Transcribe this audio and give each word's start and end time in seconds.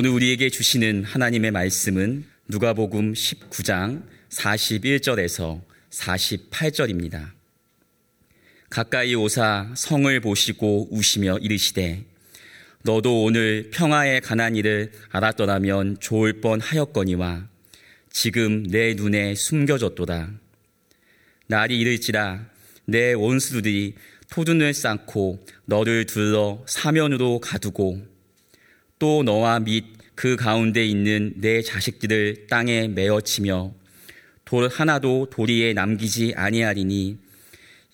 오늘 0.00 0.10
우리에게 0.10 0.48
주시는 0.48 1.02
하나님의 1.02 1.50
말씀은 1.50 2.24
누가복음 2.46 3.14
19장 3.14 4.04
41절에서 4.28 5.60
48절입니다. 5.90 7.32
가까이 8.70 9.16
오사 9.16 9.72
성을 9.74 10.20
보시고 10.20 10.86
우시며 10.92 11.38
이르시되 11.38 12.04
너도 12.84 13.24
오늘 13.24 13.70
평화에 13.72 14.20
관한 14.20 14.54
일을 14.54 14.92
알았더라면 15.10 15.96
좋을 15.98 16.40
뻔 16.40 16.60
하였거니와 16.60 17.48
지금 18.08 18.62
내 18.68 18.94
눈에 18.94 19.34
숨겨졌도다. 19.34 20.30
날이 21.48 21.76
이를지라 21.76 22.46
내 22.84 23.14
원수들이 23.14 23.96
토둔을 24.30 24.74
쌓고 24.74 25.44
너를 25.64 26.06
둘러 26.06 26.62
사면으로 26.68 27.40
가두고 27.40 28.17
또 28.98 29.22
너와 29.22 29.60
및 29.60 29.84
그 30.14 30.36
가운데 30.36 30.84
있는 30.84 31.32
내 31.36 31.62
자식들을 31.62 32.46
땅에 32.48 32.88
메어치며 32.88 33.72
돌 34.44 34.68
하나도 34.68 35.28
도리에 35.30 35.72
남기지 35.74 36.34
아니하리니 36.36 37.18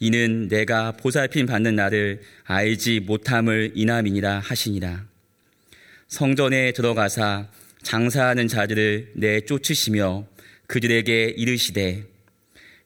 이는 0.01 0.49
내가 0.49 0.93
보살핌 0.93 1.47
받는 1.47 1.77
나를 1.77 2.23
알지 2.45 3.01
못함을 3.01 3.73
인함이니라 3.75 4.41
하시니라. 4.41 5.05
성전에 6.09 6.73
들어가사 6.73 7.49
장사하는 7.83 8.49
자들을 8.49 9.13
내쫓으시며 9.15 10.27
그들에게 10.67 11.35
이르시되 11.37 12.05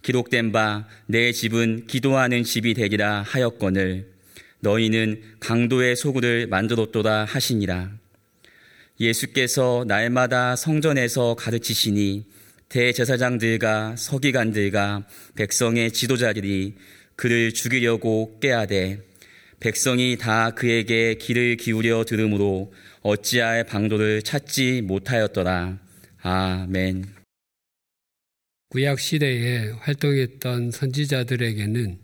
기록된 0.03 0.53
바 0.53 0.87
내 1.07 1.33
집은 1.33 1.87
기도하는 1.87 2.45
집이 2.45 2.75
되리라 2.75 3.23
하였거늘 3.23 4.13
너희는 4.61 5.23
강도의 5.41 5.97
소굴을 5.97 6.49
만들었도다 6.49 7.25
하시니라. 7.25 7.93
예수께서 9.01 9.85
날마다 9.87 10.57
성전에서 10.57 11.35
가르치시니 11.35 12.27
대제사장들과 12.69 13.97
서기관들과 13.97 15.07
백성의 15.37 15.93
지도자들이 15.93 16.75
그를 17.17 17.53
죽이려고 17.53 18.39
깨하되 18.41 19.01
백성이 19.61 20.17
다 20.17 20.51
그에게 20.51 21.15
귀를 21.15 21.57
기울여 21.57 22.05
들으므로 22.05 22.73
어찌할 23.01 23.65
방도를 23.65 24.23
찾지 24.23 24.83
못하였더라. 24.83 25.79
아멘. 26.21 27.07
구약 28.71 29.01
시대에 29.01 29.71
활동했던 29.81 30.71
선지자들에게는 30.71 31.99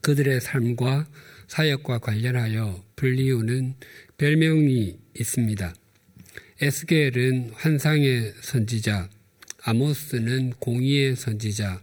그들의 0.00 0.40
삶과 0.40 1.06
사역과 1.48 1.98
관련하여 1.98 2.82
불리우는 2.96 3.74
별명이 4.16 4.96
있습니다. 5.18 5.74
에스겔은 6.64 7.50
환상의 7.52 8.32
선지자, 8.40 9.10
아모스는 9.64 10.54
공의의 10.60 11.14
선지자, 11.14 11.82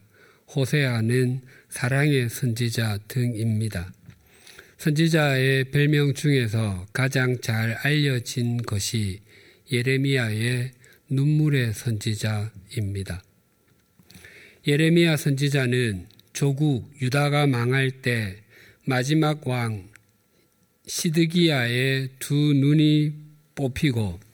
호세아는 0.55 1.41
사랑의 1.69 2.29
선지자 2.29 2.97
등입니다. 3.07 3.93
선지자의 4.79 5.65
별명 5.65 6.15
중에서 6.15 6.87
가장 6.93 7.39
잘 7.41 7.73
알려진 7.83 8.57
것이 8.63 9.19
예레미야의 9.71 10.71
눈물의 11.11 11.75
선지자입니다. 11.75 13.21
예레미야 14.65 15.15
선지자는 15.15 16.07
조국 16.33 16.91
유다가 16.99 17.45
망할 17.45 17.91
때 17.91 18.37
마지막 18.87 19.47
왕 19.47 19.91
시드기야의 20.87 22.09
두 22.17 22.33
눈이 22.33 23.13
뽑히고 23.53 24.30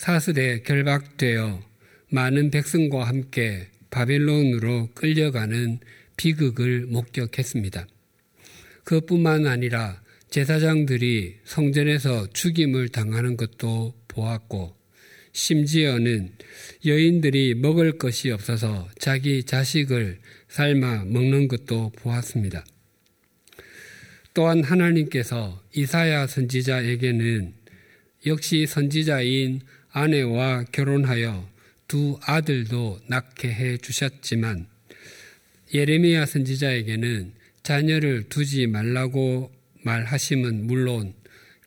사슬에 0.00 0.62
결박되어 0.62 1.62
많은 2.08 2.50
백성과 2.50 3.04
함께 3.04 3.66
바벨론으로 3.90 4.88
끌려가는 4.94 5.78
비극을 6.16 6.86
목격했습니다. 6.86 7.86
그뿐만 8.84 9.46
아니라 9.46 10.00
제사장들이 10.30 11.40
성전에서 11.44 12.28
죽임을 12.32 12.88
당하는 12.88 13.36
것도 13.36 13.92
보았고 14.08 14.74
심지어는 15.32 16.32
여인들이 16.86 17.56
먹을 17.56 17.98
것이 17.98 18.30
없어서 18.30 18.88
자기 18.98 19.42
자식을 19.42 20.18
삶아 20.48 21.04
먹는 21.08 21.46
것도 21.46 21.92
보았습니다. 21.96 22.64
또한 24.32 24.64
하나님께서 24.64 25.62
이사야 25.74 26.26
선지자에게는 26.26 27.52
역시 28.24 28.64
선지자인 28.66 29.60
아내와 29.92 30.64
결혼하여 30.72 31.48
두 31.88 32.18
아들도 32.22 33.00
낳게 33.08 33.52
해 33.52 33.76
주셨지만 33.76 34.66
예레미야 35.74 36.26
선지자에게는 36.26 37.32
자녀를 37.62 38.28
두지 38.28 38.66
말라고 38.66 39.52
말하심은 39.82 40.66
물론 40.66 41.14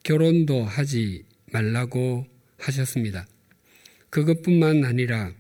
결혼도 0.04 0.64
하지 0.64 1.24
말라고 1.52 2.28
하셨습니다. 2.58 3.26
그것뿐만 4.10 4.86
아니라 4.86 5.34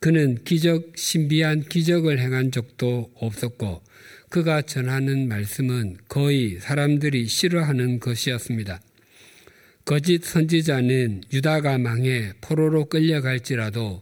그는 0.00 0.42
기적, 0.42 0.96
신비한 0.96 1.62
기적을 1.62 2.18
행한 2.18 2.50
적도 2.50 3.12
없었고 3.14 3.82
그가 4.30 4.62
전하는 4.62 5.28
말씀은 5.28 5.98
거의 6.08 6.58
사람들이 6.58 7.26
싫어하는 7.26 8.00
것이었습니다. 8.00 8.80
거짓 9.84 10.24
선지자는 10.24 11.22
유다가 11.32 11.78
망해 11.78 12.32
포로로 12.40 12.86
끌려갈지라도 12.86 14.00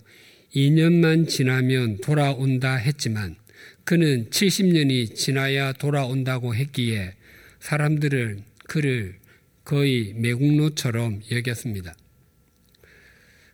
2년만 0.55 1.29
지나면 1.29 1.99
돌아온다 1.99 2.77
했지만 2.77 3.37
그는 3.85 4.29
70년이 4.31 5.15
지나야 5.15 5.73
돌아온다고 5.73 6.55
했기에 6.55 7.15
사람들은 7.61 8.45
그를 8.65 9.17
거의 9.65 10.15
매국노처럼 10.15 11.23
여겼습니다. 11.31 11.95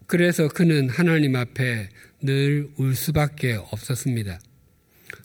그래서 0.06 0.48
그는 0.48 0.88
하나님 0.88 1.36
앞에 1.36 1.88
늘 2.22 2.68
울 2.78 2.94
수밖에 2.94 3.54
없었습니다. 3.54 4.40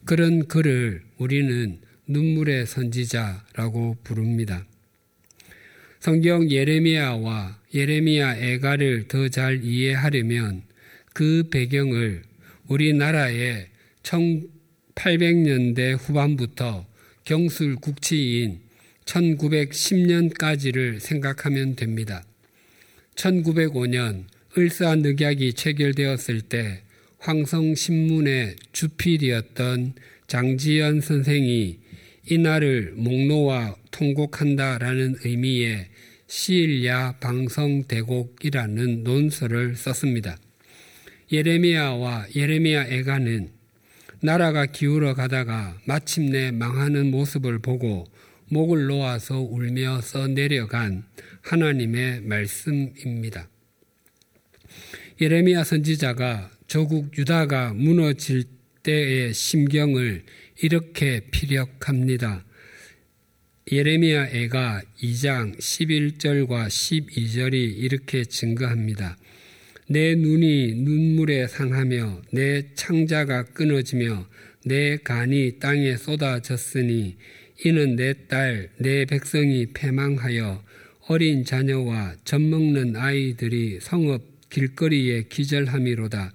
그런 0.05 0.47
그를 0.47 1.01
우리는 1.17 1.79
눈물의 2.07 2.65
선지자라고 2.67 3.97
부릅니다. 4.03 4.65
성경 6.01 6.49
예레미야와 6.49 7.59
예레미야 7.75 8.37
애가를 8.37 9.07
더 9.07 9.29
잘 9.29 9.63
이해하려면 9.63 10.63
그 11.13 11.47
배경을 11.51 12.23
우리나라의 12.67 13.67
1800년대 14.01 15.95
후반부터 15.99 16.87
경술 17.23 17.75
국치인 17.75 18.61
1910년까지를 19.05 20.99
생각하면 20.99 21.75
됩니다. 21.75 22.23
1905년 23.13 24.23
을사늑약이 24.57 25.53
체결되었을 25.53 26.41
때 26.41 26.81
황성신문의 27.19 28.55
주필이었던 28.71 29.93
장지연 30.25 31.01
선생이 31.01 31.77
이날을 32.25 32.93
목노와 32.95 33.75
통곡한다라는 33.91 35.15
의미의 35.23 35.87
시일야 36.27 37.17
방성대곡이라는 37.19 39.03
논설을 39.03 39.75
썼습니다. 39.75 40.37
예레미야와 41.31 42.27
예레미야 42.35 42.87
애가는 42.87 43.49
나라가 44.21 44.65
기울어 44.65 45.13
가다가 45.13 45.77
마침내 45.85 46.51
망하는 46.51 47.09
모습을 47.09 47.59
보고 47.59 48.05
목을 48.49 48.85
놓아서 48.85 49.39
울며 49.39 50.01
써 50.01 50.27
내려간 50.27 51.03
하나님의 51.41 52.21
말씀입니다. 52.21 53.49
예레미야 55.19 55.63
선지자가 55.63 56.51
조국 56.67 57.17
유다가 57.17 57.73
무너질 57.73 58.43
때의 58.83 59.33
심경을 59.33 60.23
이렇게 60.61 61.21
피력합니다. 61.31 62.45
예레미야 63.71 64.27
애가 64.27 64.83
2장 65.01 65.57
11절과 65.57 66.67
12절이 66.67 67.53
이렇게 67.77 68.23
증거합니다. 68.23 69.17
내 69.87 70.13
눈이 70.13 70.75
눈물에 70.75 71.47
상하며 71.47 72.21
내 72.31 72.73
창자가 72.75 73.45
끊어지며 73.45 74.27
내 74.65 74.97
간이 74.97 75.59
땅에 75.59 75.97
쏟아졌으니 75.97 77.17
이는 77.65 77.95
내 77.95 78.13
딸, 78.27 78.69
내 78.77 79.05
백성이 79.05 79.65
패망하여 79.73 80.63
어린 81.07 81.43
자녀와 81.43 82.17
젖먹는 82.23 82.95
아이들이 82.95 83.79
성읍 83.81 84.49
길거리에 84.49 85.23
기절함이로다. 85.23 86.33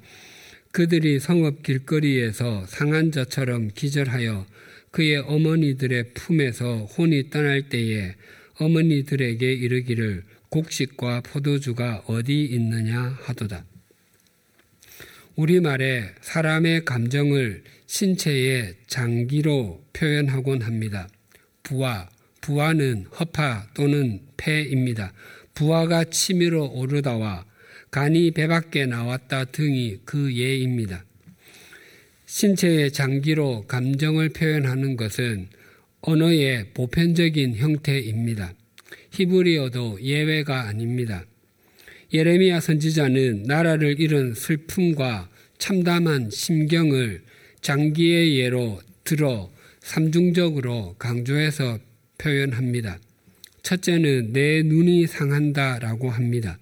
그들이 0.76 1.20
성읍 1.20 1.62
길거리에서 1.62 2.66
상한 2.66 3.10
자처럼 3.10 3.70
기절하여 3.74 4.44
그의 4.90 5.16
어머니들의 5.16 6.10
품에서 6.12 6.84
혼이 6.84 7.30
떠날 7.30 7.70
때에 7.70 8.14
어머니들에게 8.58 9.54
이르기를 9.54 10.22
곡식과 10.50 11.22
포도주가 11.22 12.04
어디 12.06 12.44
있느냐 12.44 13.16
하도다. 13.22 13.64
우리말에 15.36 16.10
사람의 16.20 16.84
감정을 16.84 17.64
신체의 17.86 18.74
장기로 18.86 19.82
표현하곤 19.94 20.60
합니다. 20.60 21.08
부하, 21.62 22.06
부하는 22.42 23.06
허파 23.18 23.66
또는 23.72 24.20
폐입니다. 24.36 25.14
부하가 25.54 26.04
치밀어 26.04 26.64
오르다와 26.64 27.46
간이 27.96 28.32
배 28.32 28.46
밖에 28.46 28.84
나왔다 28.84 29.46
등이 29.46 30.00
그 30.04 30.30
예입니다. 30.36 31.02
신체의 32.26 32.92
장기로 32.92 33.64
감정을 33.68 34.28
표현하는 34.28 34.98
것은 34.98 35.48
언어의 36.02 36.74
보편적인 36.74 37.56
형태입니다. 37.56 38.52
히브리어도 39.12 40.02
예외가 40.02 40.68
아닙니다. 40.68 41.24
예레미야 42.12 42.60
선지자는 42.60 43.44
나라를 43.44 43.98
잃은 43.98 44.34
슬픔과 44.34 45.30
참담한 45.56 46.28
심경을 46.28 47.22
장기의 47.62 48.36
예로 48.36 48.78
들어 49.04 49.50
삼중적으로 49.80 50.96
강조해서 50.98 51.78
표현합니다. 52.18 52.98
첫째는 53.62 54.34
내 54.34 54.62
눈이 54.62 55.06
상한다라고 55.06 56.10
합니다. 56.10 56.58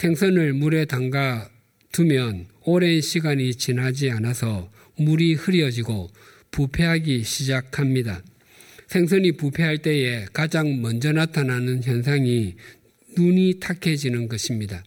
생선을 0.00 0.54
물에 0.54 0.86
담가 0.86 1.50
두면 1.92 2.46
오랜 2.62 3.02
시간이 3.02 3.56
지나지 3.56 4.10
않아서 4.10 4.72
물이 4.96 5.34
흐려지고 5.34 6.08
부패하기 6.50 7.22
시작합니다. 7.22 8.22
생선이 8.86 9.32
부패할 9.32 9.82
때에 9.82 10.24
가장 10.32 10.80
먼저 10.80 11.12
나타나는 11.12 11.82
현상이 11.82 12.54
눈이 13.18 13.60
탁해지는 13.60 14.28
것입니다. 14.28 14.82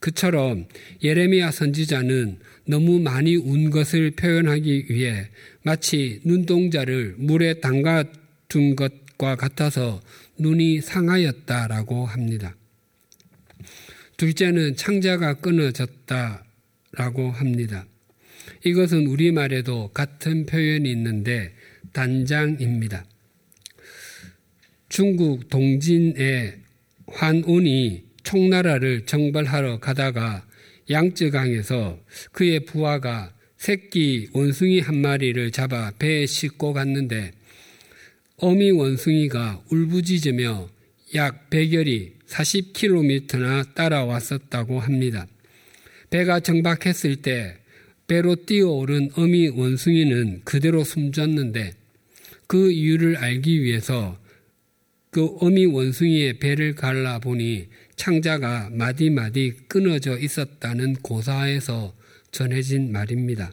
그처럼 0.00 0.64
예레미야 1.04 1.50
선지자는 1.50 2.38
너무 2.66 2.98
많이 2.98 3.36
운 3.36 3.68
것을 3.68 4.12
표현하기 4.12 4.86
위해 4.88 5.28
마치 5.64 6.22
눈동자를 6.24 7.16
물에 7.18 7.60
담가 7.60 8.04
둔 8.48 8.74
것과 8.74 9.36
같아서 9.36 10.00
눈이 10.38 10.80
상하였다라고 10.80 12.06
합니다. 12.06 12.56
둘째는 14.16 14.76
창자가 14.76 15.34
끊어졌다라고 15.34 17.30
합니다. 17.32 17.86
이것은 18.64 19.06
우리말에도 19.06 19.90
같은 19.92 20.46
표현이 20.46 20.90
있는데 20.90 21.54
단장입니다. 21.92 23.04
중국 24.88 25.48
동진의 25.48 26.56
환운이 27.08 28.04
총나라를 28.22 29.04
정벌하러 29.06 29.78
가다가 29.80 30.46
양쯔강에서 30.88 31.98
그의 32.32 32.60
부하가 32.60 33.34
새끼 33.56 34.28
원숭이 34.32 34.80
한 34.80 34.96
마리를 34.96 35.50
잡아 35.50 35.92
배에 35.98 36.26
싣고 36.26 36.72
갔는데 36.72 37.32
어미 38.36 38.70
원숭이가 38.70 39.64
울부짖으며 39.70 40.68
약 41.14 41.50
100여리 41.50 42.15
40km나 42.28 43.74
따라왔었다고 43.74 44.80
합니다. 44.80 45.26
배가 46.10 46.40
정박했을 46.40 47.16
때 47.16 47.58
배로 48.06 48.36
뛰어오른 48.36 49.10
어미 49.14 49.48
원숭이는 49.48 50.42
그대로 50.44 50.84
숨졌는데 50.84 51.72
그 52.46 52.70
이유를 52.70 53.16
알기 53.16 53.62
위해서 53.62 54.18
그 55.10 55.26
어미 55.40 55.66
원숭이의 55.66 56.38
배를 56.38 56.74
갈라보니 56.74 57.68
창자가 57.96 58.70
마디마디 58.72 59.54
끊어져 59.66 60.18
있었다는 60.18 60.94
고사에서 60.96 61.94
전해진 62.30 62.92
말입니다. 62.92 63.52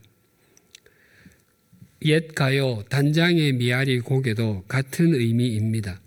옛 2.06 2.36
가요 2.36 2.84
단장의 2.90 3.54
미아리 3.54 4.02
곡에도 4.02 4.64
같은 4.68 5.16
의미입니다. 5.16 6.02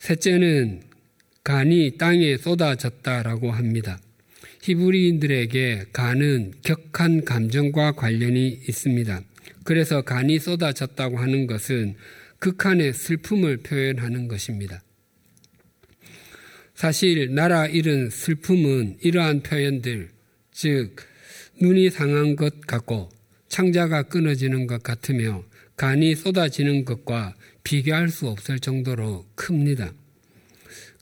셋째는 0.00 0.82
간이 1.44 1.98
땅에 1.98 2.38
쏟아졌다라고 2.38 3.52
합니다. 3.52 3.98
히브리인들에게 4.62 5.88
간은 5.92 6.54
격한 6.62 7.26
감정과 7.26 7.92
관련이 7.92 8.60
있습니다. 8.66 9.20
그래서 9.62 10.00
간이 10.00 10.38
쏟아졌다고 10.38 11.18
하는 11.18 11.46
것은 11.46 11.96
극한의 12.38 12.94
슬픔을 12.94 13.58
표현하는 13.58 14.26
것입니다. 14.26 14.82
사실 16.74 17.34
나라 17.34 17.66
잃은 17.66 18.08
슬픔은 18.08 18.96
이러한 19.02 19.42
표현들, 19.42 20.08
즉 20.50 20.96
눈이 21.60 21.90
상한 21.90 22.36
것 22.36 22.62
같고 22.62 23.10
창자가 23.48 24.04
끊어지는 24.04 24.66
것 24.66 24.82
같으며 24.82 25.44
간이 25.76 26.14
쏟아지는 26.14 26.86
것과 26.86 27.34
비교할 27.64 28.08
수 28.08 28.28
없을 28.28 28.58
정도로 28.58 29.26
큽니다. 29.34 29.92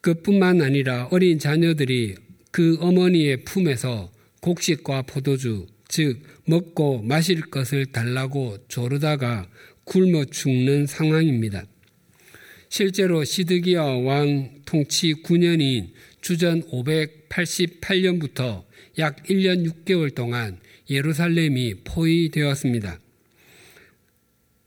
그뿐만 0.03 0.61
아니라 0.61 1.09
어린 1.11 1.39
자녀들이 1.39 2.17
그 2.51 2.77
어머니의 2.81 3.45
품에서 3.45 4.13
곡식과 4.41 5.03
포도주, 5.03 5.67
즉 5.89 6.21
먹고 6.45 7.03
마실 7.03 7.41
것을 7.43 7.87
달라고 7.87 8.59
조르다가 8.67 9.49
굶어 9.85 10.25
죽는 10.27 10.87
상황입니다. 10.87 11.65
실제로 12.69 13.25
시드기야 13.25 13.83
왕 13.83 14.51
통치 14.65 15.15
9년인 15.23 15.91
주전 16.21 16.63
588년부터 16.63 18.65
약 18.99 19.23
1년 19.25 19.71
6개월 19.71 20.15
동안 20.15 20.59
예루살렘이 20.91 21.75
포위되었습니다. 21.85 22.99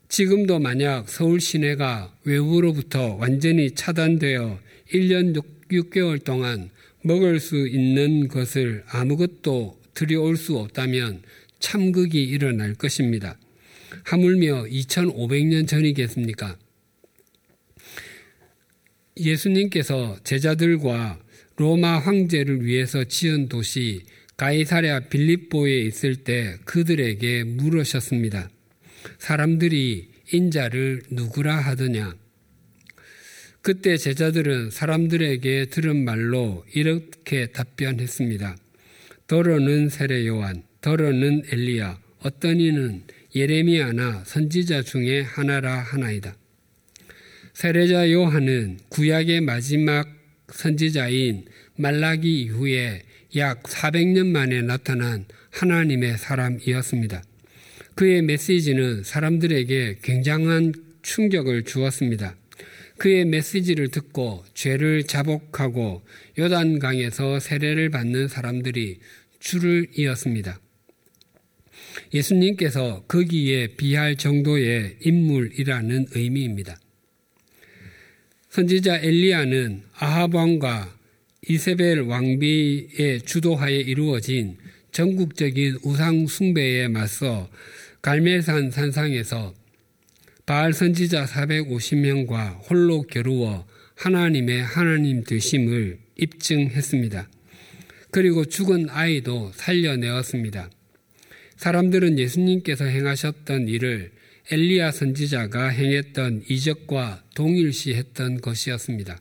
지금도 0.08 0.60
만약 0.60 1.10
서울 1.10 1.40
시내가 1.40 2.16
외부로부터 2.24 3.16
완전히 3.16 3.72
차단되어 3.72 4.60
1년 4.92 5.42
6 5.70 5.90
개월 5.90 6.18
동안 6.18 6.70
먹을 7.02 7.40
수 7.40 7.66
있는 7.68 8.28
것을 8.28 8.84
아무것도 8.88 9.80
들여올 9.94 10.36
수 10.36 10.58
없다면 10.58 11.22
참극이 11.58 12.22
일어날 12.22 12.74
것입니다. 12.74 13.38
하물며 14.04 14.64
2500년 14.64 15.66
전이겠습니까? 15.66 16.58
예수님께서 19.16 20.18
제자들과 20.24 21.18
로마 21.56 21.98
황제를 21.98 22.64
위해서 22.64 23.04
지은 23.04 23.48
도시 23.48 24.02
가이사랴 24.36 25.08
빌립보에 25.08 25.80
있을 25.80 26.16
때 26.16 26.56
그들에게 26.66 27.44
물으셨습니다. 27.44 28.50
사람들이 29.18 30.08
인자를 30.32 31.02
누구라 31.10 31.56
하더냐? 31.56 32.14
그때 33.66 33.96
제자들은 33.96 34.70
사람들에게 34.70 35.64
들은 35.70 36.04
말로 36.04 36.64
이렇게 36.72 37.46
답변했습니다. 37.46 38.56
더러는 39.26 39.88
세례 39.88 40.24
요한, 40.28 40.62
더러는 40.80 41.42
엘리야, 41.50 41.98
어떤 42.20 42.60
이는 42.60 43.02
예레미야나 43.34 44.22
선지자 44.24 44.82
중에 44.82 45.22
하나라 45.22 45.80
하나이다. 45.80 46.36
세례자 47.54 48.12
요한은 48.12 48.78
구약의 48.88 49.40
마지막 49.40 50.06
선지자인 50.46 51.46
말라기 51.74 52.42
이후에 52.42 53.02
약 53.34 53.64
400년 53.64 54.28
만에 54.28 54.62
나타난 54.62 55.24
하나님의 55.50 56.18
사람이었습니다. 56.18 57.20
그의 57.96 58.22
메시지는 58.22 59.02
사람들에게 59.02 59.98
굉장한 60.02 60.72
충격을 61.02 61.64
주었습니다. 61.64 62.36
그의 62.98 63.24
메시지를 63.26 63.88
듣고 63.88 64.44
죄를 64.54 65.04
자복하고 65.04 66.02
요단강에서 66.38 67.40
세례를 67.40 67.90
받는 67.90 68.28
사람들이 68.28 68.98
줄을 69.38 69.86
이었습니다. 69.96 70.60
예수님께서 72.14 73.04
거기에 73.06 73.68
비할 73.76 74.16
정도의 74.16 74.96
인물이라는 75.02 76.06
의미입니다. 76.12 76.78
선지자 78.50 79.00
엘리야는 79.00 79.82
아합 79.94 80.34
왕과 80.34 80.96
이세벨 81.48 82.00
왕비의 82.00 83.22
주도하에 83.26 83.76
이루어진 83.76 84.56
전국적인 84.92 85.78
우상 85.84 86.26
숭배에 86.26 86.88
맞서 86.88 87.50
갈멜산 88.00 88.70
산상에서 88.70 89.54
바알 90.46 90.72
선지자 90.72 91.24
450명과 91.26 92.70
홀로 92.70 93.02
겨루어 93.02 93.66
하나님의 93.96 94.62
하나님 94.62 95.24
되심을 95.24 95.98
입증했습니다. 96.16 97.28
그리고 98.12 98.44
죽은 98.44 98.88
아이도 98.88 99.50
살려내었습니다. 99.54 100.70
사람들은 101.56 102.20
예수님께서 102.20 102.84
행하셨던 102.84 103.66
일을 103.66 104.12
엘리야 104.52 104.92
선지자가 104.92 105.68
행했던 105.68 106.44
이적과 106.48 107.24
동일시했던 107.34 108.40
것이었습니다. 108.40 109.18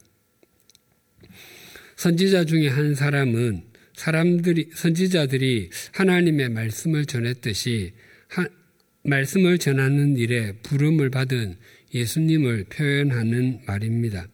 선지자 1.95 2.45
중에 2.45 2.67
한 2.67 2.93
사람은 2.93 3.63
사람들이 3.95 4.69
선지자들이 4.75 5.71
하나님의 5.93 6.49
말씀을 6.49 7.07
전했듯이 7.07 7.93
하, 7.93 8.04
말씀을 9.05 9.59
전하는 9.59 10.17
일에 10.17 10.53
부름을 10.63 11.11
받은 11.11 11.57
예수님을 11.93 12.65
표현하는 12.65 13.61
말입니다. 13.65 14.27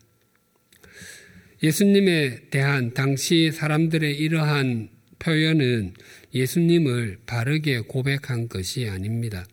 예수님에 1.62 2.50
대한 2.50 2.94
당시 2.94 3.52
사람들의 3.52 4.18
이러한 4.18 4.90
표현은 5.20 5.94
예수님을 6.34 7.20
바르게 7.26 7.82
고백한 7.82 8.48
것이 8.48 8.88
아닙니다. 8.88 9.46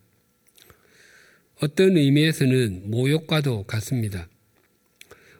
어떤 1.60 1.96
의미에서는 1.96 2.90
모욕과도 2.90 3.64
같습니다. 3.64 4.28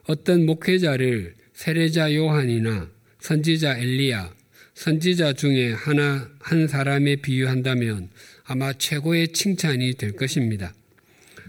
어떤 0.03 0.45
목회자를 0.45 1.35
세례자 1.53 2.13
요한이나 2.13 2.91
선지자 3.19 3.77
엘리야, 3.77 4.35
선지자 4.73 5.33
중에 5.33 5.71
하나 5.71 6.29
한 6.39 6.67
사람에 6.67 7.17
비유한다면 7.17 8.09
아마 8.51 8.73
최고의 8.73 9.27
칭찬이 9.27 9.93
될 9.93 10.13
것입니다. 10.13 10.73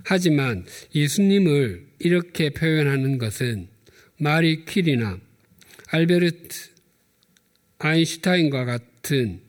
하지만 0.04 0.66
예수님을 0.94 1.86
이렇게 1.98 2.50
표현하는 2.50 3.16
것은 3.16 3.68
마리 4.18 4.66
퀴리나 4.66 5.18
알베르트 5.88 6.68
아인슈타인과 7.78 8.66
같은 8.66 9.40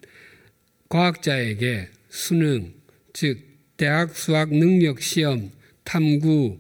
과학자에게 0.88 1.90
수능, 2.10 2.74
즉 3.12 3.40
대학 3.76 4.16
수학 4.16 4.50
능력 4.54 5.02
시험, 5.02 5.52
탐구, 5.84 6.58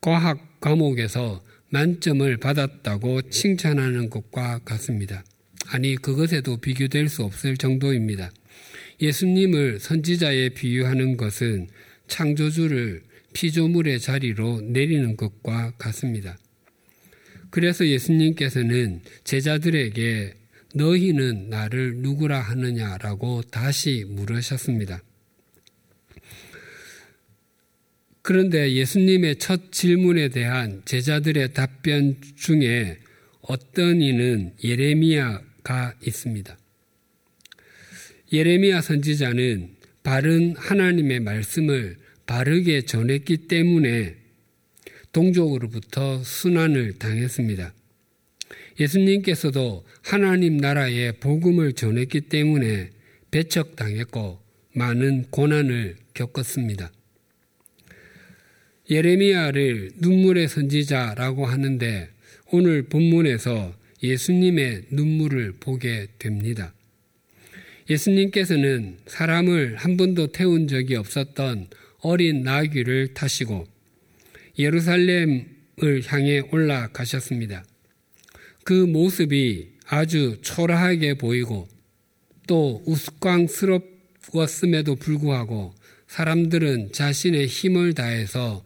과학 0.00 0.60
과목에서 0.60 1.44
만점을 1.68 2.34
받았다고 2.38 3.28
칭찬하는 3.28 4.08
것과 4.08 4.60
같습니다. 4.64 5.24
아니, 5.66 5.94
그것에도 5.96 6.56
비교될 6.56 7.10
수 7.10 7.22
없을 7.22 7.58
정도입니다. 7.58 8.30
예수님을 9.00 9.78
선지자에 9.80 10.50
비유하는 10.50 11.16
것은 11.16 11.68
창조주를 12.08 13.02
피조물의 13.32 14.00
자리로 14.00 14.62
내리는 14.62 15.16
것과 15.16 15.72
같습니다. 15.76 16.38
그래서 17.50 17.86
예수님께서는 17.86 19.02
제자들에게 19.24 20.34
너희는 20.74 21.48
나를 21.48 21.96
누구라 21.96 22.40
하느냐라고 22.40 23.42
다시 23.42 24.04
물으셨습니다. 24.08 25.02
그런데 28.22 28.72
예수님의 28.72 29.36
첫 29.36 29.70
질문에 29.70 30.30
대한 30.30 30.82
제자들의 30.84 31.52
답변 31.54 32.16
중에 32.36 32.98
어떤 33.40 34.02
이는 34.02 34.52
예레미야가 34.64 35.94
있습니다. 36.04 36.58
예레미야 38.32 38.80
선지자는 38.80 39.76
바른 40.02 40.54
하나님의 40.56 41.20
말씀을 41.20 41.96
바르게 42.26 42.82
전했기 42.82 43.48
때문에 43.48 44.16
동족으로부터 45.12 46.22
순환을 46.22 46.98
당했습니다. 46.98 47.72
예수님께서도 48.78 49.86
하나님 50.02 50.58
나라의 50.58 51.12
복음을 51.20 51.72
전했기 51.72 52.22
때문에 52.22 52.90
배척당했고 53.30 54.40
많은 54.74 55.26
고난을 55.30 55.96
겪었습니다. 56.14 56.92
예레미야를 58.90 59.92
눈물의 59.96 60.48
선지자라고 60.48 61.46
하는데 61.46 62.08
오늘 62.52 62.82
본문에서 62.82 63.74
예수님의 64.02 64.82
눈물을 64.90 65.54
보게 65.58 66.06
됩니다. 66.18 66.75
예수님께서는 67.88 68.98
사람을 69.06 69.76
한 69.76 69.96
번도 69.96 70.26
태운 70.28 70.66
적이 70.66 70.96
없었던 70.96 71.68
어린 72.00 72.42
나귀를 72.42 73.14
타시고 73.14 73.66
예루살렘을 74.58 76.02
향해 76.06 76.40
올라가셨습니다. 76.50 77.64
그 78.64 78.72
모습이 78.72 79.68
아주 79.86 80.38
초라하게 80.42 81.14
보이고 81.14 81.68
또 82.46 82.82
우스꽝스럽웠음에도 82.86 84.96
불구하고 84.96 85.72
사람들은 86.08 86.92
자신의 86.92 87.46
힘을 87.46 87.94
다해서 87.94 88.64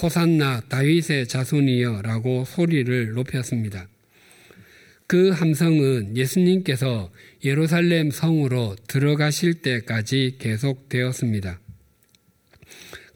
호산나 0.00 0.60
다윗의 0.68 1.26
자손이여라고 1.28 2.44
소리를 2.44 3.12
높였습니다. 3.12 3.88
그 5.06 5.30
함성은 5.30 6.16
예수님께서 6.16 7.10
예루살렘 7.44 8.10
성으로 8.10 8.74
들어가실 8.88 9.54
때까지 9.54 10.36
계속되었습니다. 10.38 11.60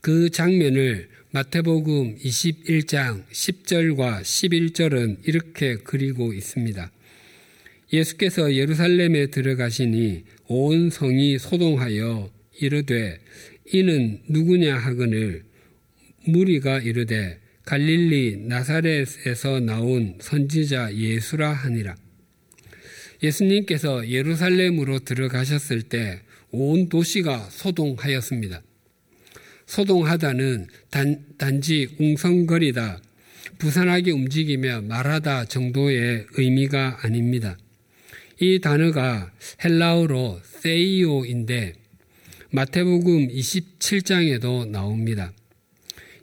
그 0.00 0.30
장면을 0.30 1.08
마태복음 1.32 2.18
21장 2.18 3.24
10절과 3.30 4.20
11절은 4.20 5.26
이렇게 5.26 5.76
그리고 5.82 6.32
있습니다. 6.32 6.90
예수께서 7.92 8.54
예루살렘에 8.54 9.26
들어가시니 9.26 10.24
온 10.46 10.90
성이 10.90 11.38
소동하여 11.38 12.30
이르되 12.60 13.18
이는 13.72 14.20
누구냐 14.28 14.76
하거늘 14.76 15.44
무리가 16.26 16.78
이르되 16.78 17.40
갈릴리 17.64 18.44
나사렛에서 18.46 19.60
나온 19.60 20.18
선지자 20.20 20.94
예수라 20.94 21.52
하니라. 21.52 21.96
예수님께서 23.22 24.08
예루살렘으로 24.08 24.98
들어가셨을 25.00 25.82
때 25.82 26.20
온 26.52 26.90
도시가 26.90 27.48
소동하였습니다. 27.50 28.62
소동하다는 29.66 30.66
단, 30.90 31.24
단지 31.38 31.88
웅성거리다, 31.98 33.00
부산하게 33.58 34.10
움직이며 34.10 34.82
말하다 34.82 35.46
정도의 35.46 36.26
의미가 36.34 36.98
아닙니다. 37.02 37.56
이 38.38 38.60
단어가 38.60 39.32
헬라어로 39.64 40.40
세이오인데 40.44 41.72
마태복음 42.50 43.28
27장에도 43.28 44.68
나옵니다. 44.68 45.32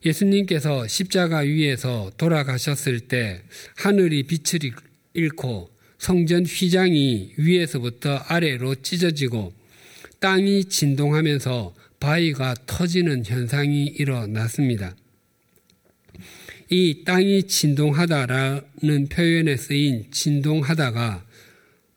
예수님께서 0.05 0.87
십자가 0.87 1.39
위에서 1.39 2.11
돌아가셨을 2.17 2.99
때 3.01 3.41
하늘이 3.77 4.23
빛을 4.23 4.73
잃고 5.15 5.71
성전 5.99 6.45
휘장이 6.45 7.33
위에서부터 7.37 8.15
아래로 8.15 8.75
찢어지고 8.75 9.53
땅이 10.19 10.65
진동하면서 10.65 11.75
바위가 11.99 12.55
터지는 12.65 13.25
현상이 13.25 13.85
일어났습니다. 13.85 14.95
이 16.69 17.03
땅이 17.03 17.43
진동하다라는 17.43 19.07
표현에 19.09 19.57
쓰인 19.57 20.05
진동하다가 20.11 21.25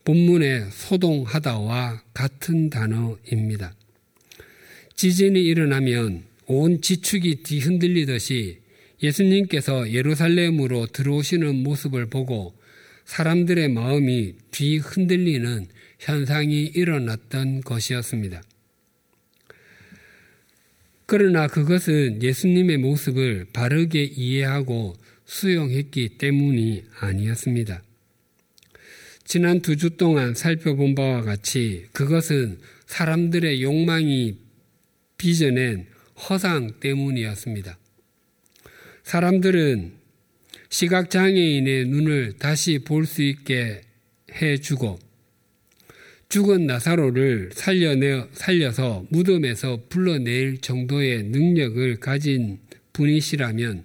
본문의 0.05 0.67
소동하다와 0.73 2.03
같은 2.13 2.71
단어입니다. 2.71 3.75
지진이 4.97 5.41
일어나면 5.45 6.25
온 6.47 6.81
지축이 6.81 7.45
뒤흔들리듯이 7.45 8.59
예수님께서 9.01 9.93
예루살렘으로 9.93 10.87
들어오시는 10.87 11.63
모습을 11.63 12.07
보고 12.07 12.55
사람들의 13.13 13.69
마음이 13.69 14.37
뒤흔들리는 14.53 15.67
현상이 15.99 16.63
일어났던 16.65 17.61
것이었습니다. 17.61 18.43
그러나 21.05 21.47
그것은 21.47 22.23
예수님의 22.23 22.79
모습을 22.79 23.49
바르게 23.53 24.03
이해하고 24.05 24.95
수용했기 25.27 26.17
때문이 26.17 26.85
아니었습니다. 27.01 27.83
지난 29.25 29.61
두 29.61 29.77
주 29.77 29.99
동안 29.99 30.33
살펴본 30.33 30.95
바와 30.95 31.21
같이 31.21 31.85
그것은 31.93 32.61
사람들의 32.87 33.63
욕망이 33.63 34.39
빚어낸 35.19 35.87
허상 36.17 36.81
때문이었습니다. 36.81 37.77
사람들은 39.05 40.02
시각장애인의 40.73 41.85
눈을 41.87 42.33
다시 42.39 42.79
볼 42.79 43.05
수 43.05 43.23
있게 43.23 43.83
해주고 44.33 44.99
죽은 46.31 46.67
나사로를 46.67 47.51
살려내, 47.53 48.25
살려서 48.33 49.05
무덤에서 49.11 49.83
불러낼 49.91 50.63
정도의 50.63 51.25
능력을 51.25 52.01
가진 52.01 52.59
분이시라면 52.95 53.85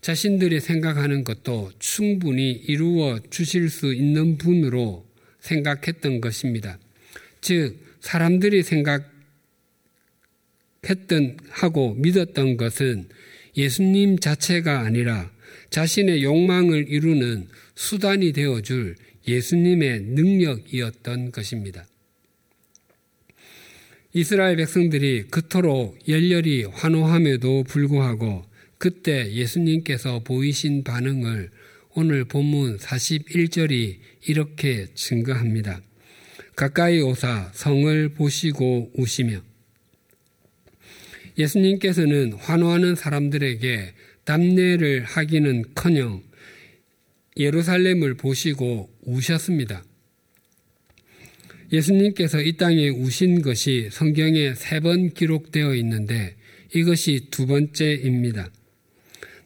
자신들이 0.00 0.60
생각하는 0.60 1.24
것도 1.24 1.72
충분히 1.80 2.52
이루어 2.52 3.18
주실 3.28 3.68
수 3.68 3.92
있는 3.92 4.38
분으로 4.38 5.04
생각했던 5.40 6.20
것입니다. 6.20 6.78
즉, 7.40 7.80
사람들이 7.98 8.62
생각했던 8.62 9.10
하고 11.48 11.94
믿었던 11.94 12.56
것은 12.56 13.08
예수님 13.56 14.20
자체가 14.20 14.82
아니라 14.82 15.34
자신의 15.70 16.22
욕망을 16.22 16.86
이루는 16.88 17.48
수단이 17.74 18.32
되어줄 18.32 18.96
예수님의 19.26 20.00
능력이었던 20.00 21.32
것입니다. 21.32 21.86
이스라엘 24.12 24.56
백성들이 24.56 25.24
그토록 25.30 25.98
열렬히 26.08 26.64
환호함에도 26.64 27.64
불구하고 27.64 28.44
그때 28.78 29.30
예수님께서 29.32 30.20
보이신 30.20 30.84
반응을 30.84 31.50
오늘 31.94 32.24
본문 32.24 32.78
41절이 32.78 33.96
이렇게 34.26 34.86
증거합니다. 34.94 35.80
가까이 36.54 37.00
오사 37.00 37.50
성을 37.54 38.08
보시고 38.10 38.92
우시며 38.94 39.42
예수님께서는 41.38 42.32
환호하는 42.34 42.94
사람들에게 42.94 43.92
답례를 44.26 45.04
하기는 45.04 45.64
커녕 45.74 46.22
예루살렘을 47.38 48.14
보시고 48.14 48.90
우셨습니다. 49.02 49.84
예수님께서 51.72 52.40
이 52.42 52.56
땅에 52.56 52.88
우신 52.90 53.40
것이 53.42 53.88
성경에 53.90 54.54
세 54.54 54.80
번 54.80 55.10
기록되어 55.10 55.74
있는데 55.76 56.36
이것이 56.74 57.28
두 57.30 57.46
번째입니다. 57.46 58.50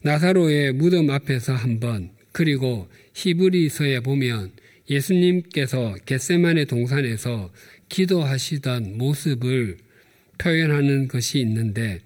나사로의 0.02 0.72
무덤 0.72 1.10
앞에서 1.10 1.54
한 1.54 1.78
번, 1.78 2.10
그리고 2.32 2.88
히브리서에 3.14 4.00
보면 4.00 4.52
예수님께서 4.88 5.96
겟세만의 6.06 6.66
동산에서 6.66 7.52
기도하시던 7.90 8.96
모습을 8.96 9.76
표현하는 10.38 11.08
것이 11.08 11.38
있는데 11.40 12.00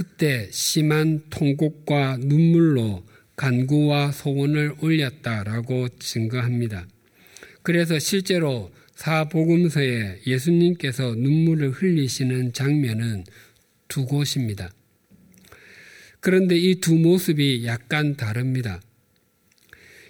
그때 0.00 0.48
심한 0.50 1.20
통곡과 1.28 2.16
눈물로 2.22 3.04
간구와 3.36 4.12
소원을 4.12 4.76
올렸다라고 4.80 5.90
증거합니다. 5.98 6.86
그래서 7.62 7.98
실제로 7.98 8.72
사복음서에 8.94 10.20
예수님께서 10.26 11.16
눈물을 11.16 11.72
흘리시는 11.72 12.54
장면은 12.54 13.24
두 13.88 14.06
곳입니다. 14.06 14.70
그런데 16.20 16.56
이 16.56 16.80
두 16.80 16.94
모습이 16.94 17.66
약간 17.66 18.16
다릅니다. 18.16 18.80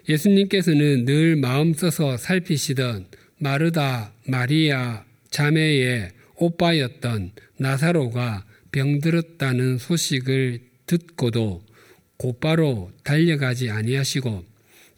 예수님께서는 0.08 1.04
늘 1.04 1.34
마음 1.34 1.74
써서 1.74 2.16
살피시던 2.16 3.06
마르다, 3.38 4.12
마리아 4.24 5.04
자매의 5.30 6.12
오빠였던 6.36 7.32
나사로가 7.58 8.44
병들었다는 8.72 9.78
소식을 9.78 10.60
듣고도 10.86 11.62
곧바로 12.16 12.92
달려가지 13.02 13.70
아니하시고 13.70 14.44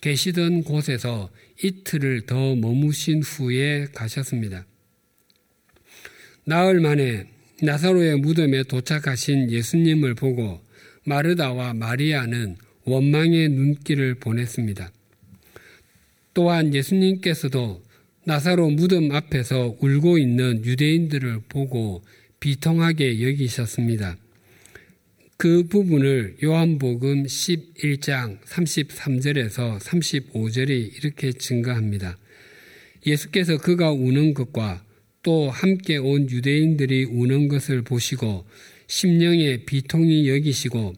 계시던 0.00 0.64
곳에서 0.64 1.30
이틀을 1.62 2.26
더 2.26 2.56
머무신 2.56 3.22
후에 3.22 3.86
가셨습니다. 3.94 4.66
나흘 6.44 6.80
만에 6.80 7.28
나사로의 7.62 8.16
무덤에 8.16 8.64
도착하신 8.64 9.50
예수님을 9.50 10.14
보고 10.14 10.60
마르다와 11.04 11.74
마리아는 11.74 12.56
원망의 12.84 13.50
눈길을 13.50 14.16
보냈습니다. 14.16 14.90
또한 16.34 16.74
예수님께서도 16.74 17.82
나사로 18.24 18.70
무덤 18.70 19.12
앞에서 19.12 19.76
울고 19.80 20.18
있는 20.18 20.64
유대인들을 20.64 21.42
보고 21.48 22.02
비통하게 22.42 23.22
여기셨습니다. 23.22 24.16
그 25.36 25.62
부분을 25.68 26.38
요한복음 26.42 27.22
11장 27.22 28.40
33절에서 28.42 29.78
35절이 29.78 30.98
이렇게 30.98 31.32
증가합니다. 31.32 32.18
예수께서 33.06 33.58
그가 33.58 33.92
우는 33.92 34.34
것과 34.34 34.84
또 35.22 35.50
함께 35.50 35.98
온 35.98 36.28
유대인들이 36.28 37.04
우는 37.04 37.46
것을 37.46 37.82
보시고 37.82 38.44
심령에 38.88 39.58
비통이 39.58 40.28
여기시고 40.28 40.94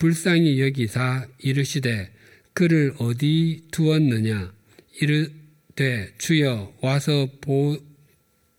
불쌍히 0.00 0.60
여기사 0.60 1.28
이르시되 1.38 2.10
그를 2.54 2.92
어디 2.98 3.62
두었느냐 3.70 4.52
이르되 5.00 6.12
주여 6.18 6.74
와서 6.80 7.28
보, 7.40 7.78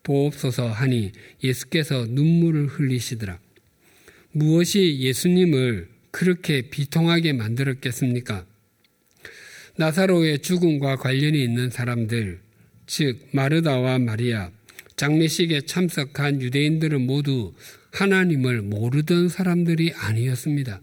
보옵소서 0.03 0.67
하니 0.67 1.11
예수께서 1.43 2.05
눈물을 2.09 2.67
흘리시더라. 2.67 3.39
무엇이 4.31 4.99
예수님을 4.99 5.87
그렇게 6.11 6.69
비통하게 6.69 7.33
만들었겠습니까? 7.33 8.45
나사로의 9.77 10.39
죽음과 10.39 10.97
관련이 10.97 11.43
있는 11.43 11.69
사람들, 11.69 12.39
즉 12.85 13.27
마르다와 13.31 13.97
마리아, 13.99 14.51
장례식에 14.95 15.61
참석한 15.61 16.41
유대인들은 16.41 17.01
모두 17.01 17.53
하나님을 17.91 18.61
모르던 18.61 19.29
사람들이 19.29 19.93
아니었습니다. 19.95 20.81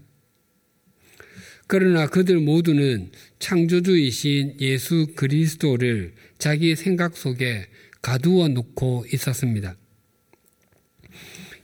그러나 1.67 2.07
그들 2.07 2.39
모두는 2.39 3.11
창조주이신 3.39 4.57
예수 4.59 5.07
그리스도를 5.15 6.13
자기 6.37 6.75
생각 6.75 7.15
속에 7.15 7.67
가두어 8.01 8.47
놓고 8.49 9.05
있었습니다. 9.13 9.75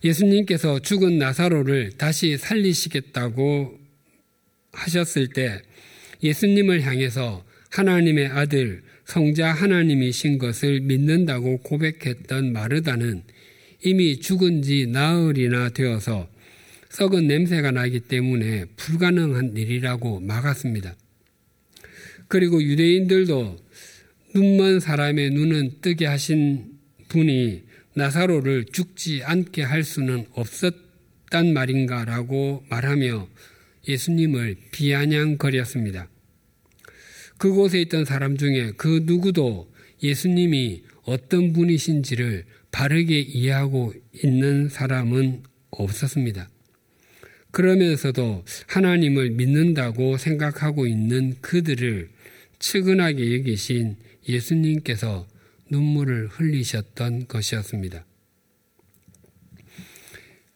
예수님께서 0.04 0.80
죽은 0.80 1.18
나사로를 1.18 1.94
다시 1.98 2.38
살리시겠다고 2.38 3.80
하셨을 4.72 5.30
때 5.30 5.62
예수님을 6.24 6.82
향해서 6.84 7.44
하나님의 7.70 8.28
아들, 8.28 8.84
성자 9.06 9.52
하나님이신 9.52 10.38
것을 10.38 10.82
믿는다고 10.82 11.60
고백했던 11.60 12.52
마르다는 12.52 13.24
이미 13.84 14.20
죽은 14.20 14.62
지 14.62 14.88
나흘이나 14.88 15.70
되어서 15.70 16.28
썩은 16.90 17.28
냄새가 17.28 17.72
나기 17.72 18.00
때문에 18.00 18.66
불가능한 18.76 19.56
일이라고 19.56 20.20
막았습니다. 20.22 20.96
그리고 22.28 22.62
유대인들도 22.62 23.58
눈먼 24.34 24.80
사람의 24.80 25.32
눈은 25.32 25.82
뜨게 25.82 26.06
하신 26.06 26.78
분이 27.08 27.64
나사로를 27.96 28.66
죽지 28.66 29.24
않게 29.24 29.64
할 29.64 29.84
수는 29.84 30.26
없었단 30.34 31.54
말인가라고 31.54 32.66
말하며 32.70 33.28
예수님을 33.88 34.58
비아냥거렸습니다. 34.72 36.10
그곳에 37.38 37.82
있던 37.82 38.06
사람 38.06 38.38
중에 38.38 38.74
그 38.78 39.02
누구도 39.06 39.72
예수님이 40.04 40.84
어떤 41.04 41.54
분이신지를 41.54 42.46
바르게 42.72 43.20
이해하고 43.20 43.94
있는 44.24 44.70
사람은 44.70 45.44
없었습니다. 45.70 46.50
그러면서도 47.52 48.44
하나님을 48.68 49.32
믿는다고 49.32 50.18
생각하고 50.18 50.86
있는 50.86 51.36
그들을 51.42 52.10
측은하게 52.60 53.38
여기신 53.38 53.96
예수님께서 54.28 55.28
눈물을 55.70 56.28
흘리셨던 56.28 57.28
것이었습니다. 57.28 58.06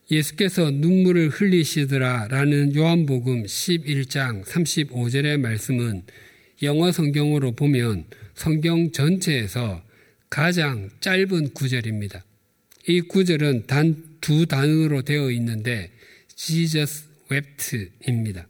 예수께서 0.09 0.71
눈물을 0.71 1.29
흘리시더라 1.29 2.27
라는 2.27 2.75
요한복음 2.75 3.43
11장 3.43 4.43
35절의 4.43 5.39
말씀은 5.39 6.03
영어 6.63 6.91
성경으로 6.91 7.53
보면 7.53 8.05
성경 8.35 8.91
전체에서 8.91 9.83
가장 10.29 10.89
짧은 10.99 11.53
구절입니다. 11.53 12.23
이 12.87 13.01
구절은 13.01 13.67
단 13.67 14.11
두 14.21 14.45
단어로 14.45 15.01
되어 15.01 15.31
있는데 15.31 15.91
Jesus 16.35 17.05
wept입니다. 17.31 18.47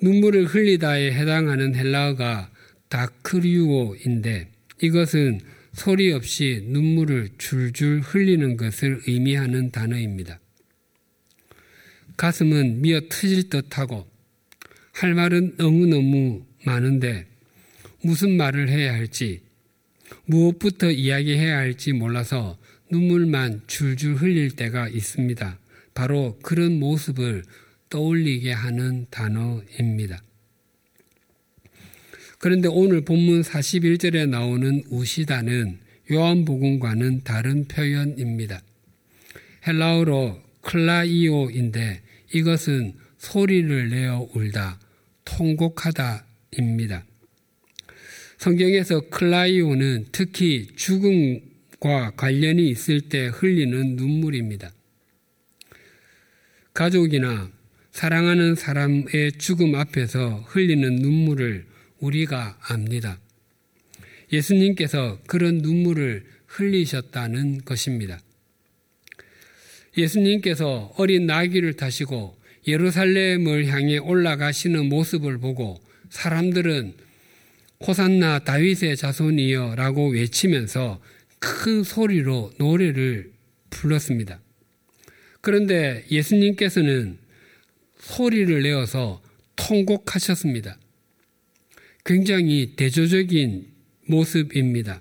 눈물을 0.00 0.46
흘리다에 0.46 1.12
해당하는 1.12 1.74
헬라어가 1.74 2.50
다크리우오인데 2.94 4.52
이것은 4.80 5.40
소리 5.72 6.12
없이 6.12 6.64
눈물을 6.68 7.30
줄줄 7.38 8.00
흘리는 8.00 8.56
것을 8.56 9.02
의미하는 9.08 9.72
단어입니다. 9.72 10.38
가슴은 12.16 12.80
미어 12.82 13.00
터질 13.08 13.50
듯하고 13.50 14.06
할 14.92 15.14
말은 15.14 15.56
너무너무 15.56 16.46
많은데 16.64 17.26
무슨 18.02 18.36
말을 18.36 18.68
해야 18.68 18.94
할지 18.94 19.42
무엇부터 20.26 20.92
이야기해야 20.92 21.56
할지 21.56 21.92
몰라서 21.92 22.56
눈물만 22.92 23.62
줄줄 23.66 24.14
흘릴 24.14 24.52
때가 24.52 24.88
있습니다. 24.88 25.58
바로 25.94 26.38
그런 26.42 26.78
모습을 26.78 27.42
떠올리게 27.90 28.52
하는 28.52 29.06
단어입니다. 29.10 30.22
그런데 32.44 32.68
오늘 32.68 33.00
본문 33.00 33.40
41절에 33.40 34.28
나오는 34.28 34.82
우시다는 34.90 35.78
요한복음과는 36.12 37.24
다른 37.24 37.64
표현입니다. 37.64 38.60
헬라어로 39.66 40.42
클라이오인데 40.60 42.02
이것은 42.34 42.92
소리를 43.16 43.88
내어 43.88 44.28
울다, 44.34 44.78
통곡하다입니다. 45.24 47.06
성경에서 48.36 49.08
클라이오는 49.08 50.08
특히 50.12 50.68
죽음과 50.76 52.10
관련이 52.14 52.68
있을 52.68 53.00
때 53.08 53.28
흘리는 53.28 53.96
눈물입니다. 53.96 54.70
가족이나 56.74 57.50
사랑하는 57.92 58.54
사람의 58.54 59.32
죽음 59.38 59.74
앞에서 59.76 60.44
흘리는 60.48 60.96
눈물을 60.96 61.72
우리가 62.00 62.58
압니다. 62.60 63.18
예수님께서 64.32 65.18
그런 65.26 65.58
눈물을 65.58 66.24
흘리셨다는 66.46 67.64
것입니다. 67.64 68.20
예수님께서 69.96 70.92
어린 70.96 71.26
나귀를 71.26 71.74
타시고 71.74 72.36
예루살렘을 72.66 73.66
향해 73.66 73.98
올라가시는 73.98 74.88
모습을 74.88 75.38
보고 75.38 75.80
사람들은 76.10 76.94
호산나 77.86 78.40
다윗의 78.40 78.96
자손이여 78.96 79.74
라고 79.76 80.08
외치면서 80.08 81.00
큰 81.38 81.82
소리로 81.82 82.52
노래를 82.58 83.30
불렀습니다. 83.70 84.40
그런데 85.40 86.04
예수님께서는 86.10 87.18
소리를 87.98 88.62
내어서 88.62 89.22
통곡하셨습니다. 89.56 90.78
굉장히 92.04 92.74
대조적인 92.76 93.66
모습입니다. 94.06 95.00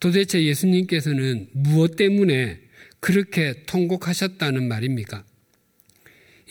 도대체 0.00 0.42
예수님께서는 0.44 1.48
무엇 1.52 1.96
때문에 1.96 2.60
그렇게 3.00 3.62
통곡하셨다는 3.66 4.66
말입니까? 4.66 5.24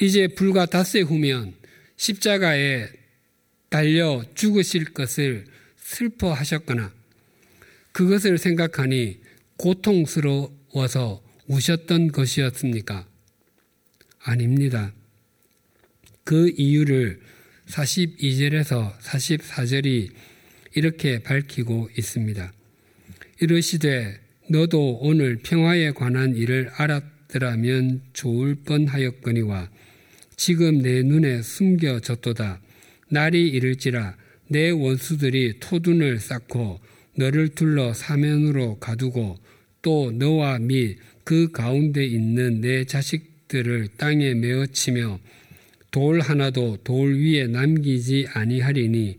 이제 0.01 0.27
불과 0.27 0.65
닷새 0.65 1.01
후면 1.01 1.53
십자가에 1.97 2.89
달려 3.69 4.23
죽으실 4.35 4.93
것을 4.93 5.45
슬퍼하셨거나 5.77 6.93
그것을 7.91 8.37
생각하니 8.37 9.19
고통스러워서 9.57 11.23
우셨던 11.47 12.11
것이었습니까? 12.11 13.07
아닙니다. 14.19 14.93
그 16.23 16.49
이유를 16.57 17.21
42절에서 17.67 18.97
44절이 18.99 20.09
이렇게 20.75 21.19
밝히고 21.19 21.89
있습니다. 21.97 22.53
이르시되 23.41 24.19
너도 24.49 24.99
오늘 25.01 25.37
평화에 25.37 25.91
관한 25.91 26.35
일을 26.35 26.69
알았더라면 26.75 28.01
좋을 28.13 28.55
뻔하였거니와 28.65 29.69
지금 30.35 30.79
내 30.81 31.01
눈에 31.01 31.41
숨겨졌도다. 31.41 32.61
날이 33.09 33.47
이를지라 33.49 34.15
내 34.47 34.69
원수들이 34.69 35.59
토둔을 35.59 36.19
쌓고 36.19 36.79
너를 37.17 37.49
둘러 37.49 37.93
사면으로 37.93 38.77
가두고 38.79 39.37
또 39.81 40.11
너와 40.11 40.59
및 40.59 40.97
그 41.23 41.51
가운데 41.51 42.05
있는 42.05 42.61
내 42.61 42.85
자식들을 42.85 43.89
땅에 43.97 44.33
메어치며 44.33 45.19
돌 45.95 46.19
하나도 46.19 46.79
돌 46.83 47.15
위에 47.15 47.47
남기지 47.47 48.27
아니하리니 48.33 49.17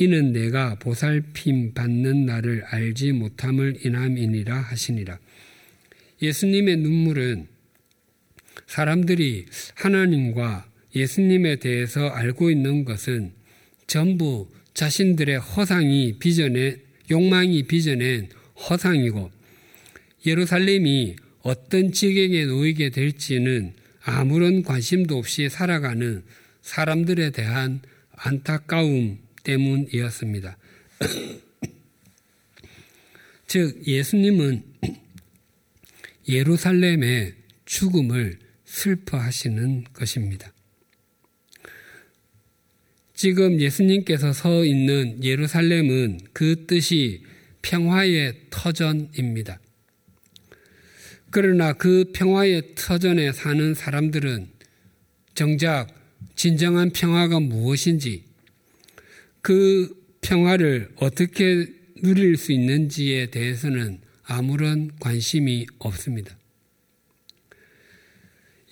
이는 0.00 0.32
내가 0.34 0.74
보살핌 0.74 1.72
받는 1.72 2.26
날을 2.26 2.62
알지 2.66 3.12
못함을 3.12 3.78
인함이니라 3.86 4.54
하시니라. 4.54 5.18
예수님의 6.20 6.76
눈물은 6.76 7.46
사람들이 8.66 9.46
하나님과 9.76 10.70
예수님에 10.94 11.56
대해서 11.56 12.08
알고 12.08 12.50
있는 12.50 12.84
것은 12.84 13.32
전부 13.86 14.46
자신들의 14.74 15.38
허상이 15.38 16.18
빚어낸 16.18 16.82
욕망이 17.10 17.62
빚어낸 17.62 18.28
허상이고 18.68 19.30
예루살렘이 20.26 21.16
어떤 21.40 21.92
지경에 21.92 22.44
놓이게 22.44 22.90
될지는 22.90 23.72
아무런 24.10 24.62
관심도 24.62 25.16
없이 25.16 25.48
살아가는 25.48 26.22
사람들에 26.62 27.30
대한 27.30 27.80
안타까움 28.12 29.18
때문이었습니다. 29.44 30.56
즉, 33.46 33.86
예수님은 33.86 34.62
예루살렘의 36.28 37.34
죽음을 37.64 38.38
슬퍼하시는 38.64 39.84
것입니다. 39.92 40.52
지금 43.14 43.60
예수님께서 43.60 44.32
서 44.32 44.64
있는 44.64 45.22
예루살렘은 45.22 46.20
그 46.32 46.66
뜻이 46.66 47.22
평화의 47.62 48.34
터전입니다. 48.50 49.60
그러나 51.30 51.72
그 51.72 52.10
평화의 52.12 52.74
터전에 52.74 53.32
사는 53.32 53.74
사람들은 53.74 54.48
정작 55.34 55.88
진정한 56.34 56.90
평화가 56.90 57.38
무엇인지 57.40 58.24
그 59.42 59.94
평화를 60.20 60.90
어떻게 60.96 61.66
누릴 62.02 62.36
수 62.36 62.52
있는지에 62.52 63.26
대해서는 63.26 64.00
아무런 64.24 64.90
관심이 65.00 65.66
없습니다. 65.78 66.36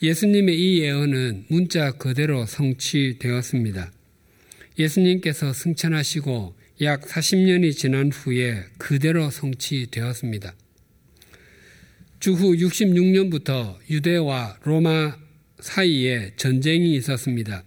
예수님의 0.02 0.58
이 0.58 0.80
예언은 0.80 1.46
문자 1.48 1.92
그대로 1.92 2.46
성취되었습니다. 2.46 3.92
예수님께서 4.78 5.52
승천하시고 5.52 6.54
약 6.82 7.02
40년이 7.02 7.76
지난 7.76 8.12
후에 8.12 8.64
그대로 8.78 9.30
성취되었습니다. 9.30 10.54
주후 12.20 12.54
66년부터 12.56 13.76
유대와 13.88 14.58
로마 14.64 15.16
사이에 15.60 16.32
전쟁이 16.36 16.96
있었습니다. 16.96 17.62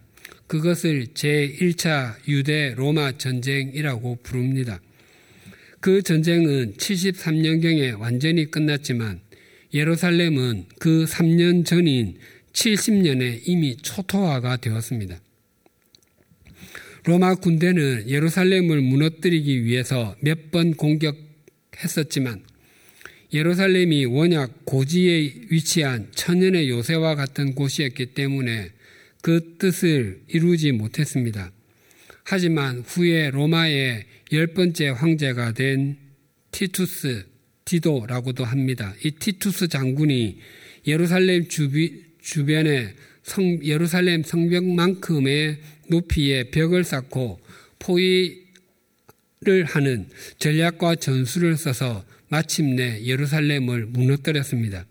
그것을 0.48 1.08
제1차 1.14 2.16
유대 2.28 2.74
로마 2.76 3.14
전쟁이라고 3.18 4.18
부릅니다. 4.24 4.82
그 5.80 6.02
전쟁은 6.02 6.74
73년경에 6.74 7.98
완전히 7.98 8.52
끝났지만 8.52 9.22
예루살렘은 9.74 10.66
그 10.80 11.06
3년 11.06 11.66
전인 11.66 12.18
70년에 12.52 13.44
이미 13.46 13.78
초토화가 13.78 14.58
되었습니다. 14.58 15.18
로마 17.06 17.36
군대는 17.36 18.10
예루살렘을 18.10 18.82
무너뜨리기 18.82 19.64
위해서 19.64 20.16
몇 20.20 20.52
번 20.52 20.74
공격했었지만 20.74 22.44
예루살렘이 23.34 24.06
원약 24.06 24.66
고지에 24.66 25.34
위치한 25.50 26.08
천연의 26.14 26.70
요새와 26.70 27.16
같은 27.16 27.56
곳이었기 27.56 28.08
때문에 28.08 28.72
그 29.22 29.56
뜻을 29.58 30.22
이루지 30.28 30.74
못했습니다. 30.74 31.52
하지만 32.24 32.80
후에 32.80 33.32
로마의 33.32 34.06
열 34.34 34.48
번째 34.48 34.90
황제가 34.90 35.54
된 35.54 35.98
티투스 36.52 37.26
디도라고도 37.66 38.44
합니다. 38.44 38.94
이 39.04 39.12
티투스 39.12 39.70
장군이 39.70 40.40
예루살렘 40.88 41.48
주비, 41.48 42.04
주변에 42.22 42.94
성, 43.24 43.64
예루살렘 43.64 44.24
성벽만큼의 44.24 45.60
높이의 45.88 46.52
벽을 46.52 46.84
쌓고 46.84 47.40
포위를 47.80 48.44
하는 49.66 50.10
전략과 50.38 50.96
전술을 50.96 51.56
써서 51.56 52.04
마침내 52.32 53.04
예루살렘을 53.04 53.88
무너뜨렸습니다. 53.88 54.86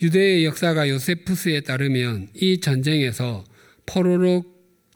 유대의 0.00 0.44
역사가 0.44 0.88
요세푸스에 0.88 1.62
따르면 1.62 2.28
이 2.34 2.60
전쟁에서 2.60 3.44
포로로 3.86 4.44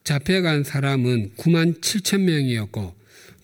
잡혀간 0.04 0.62
사람은 0.62 1.32
9만 1.36 1.80
7천 1.80 2.20
명이었고 2.20 2.94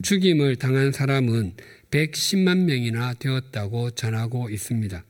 죽임을 0.00 0.56
당한 0.56 0.92
사람은 0.92 1.54
110만 1.90 2.58
명이나 2.58 3.14
되었다고 3.14 3.90
전하고 3.90 4.48
있습니다. 4.48 5.04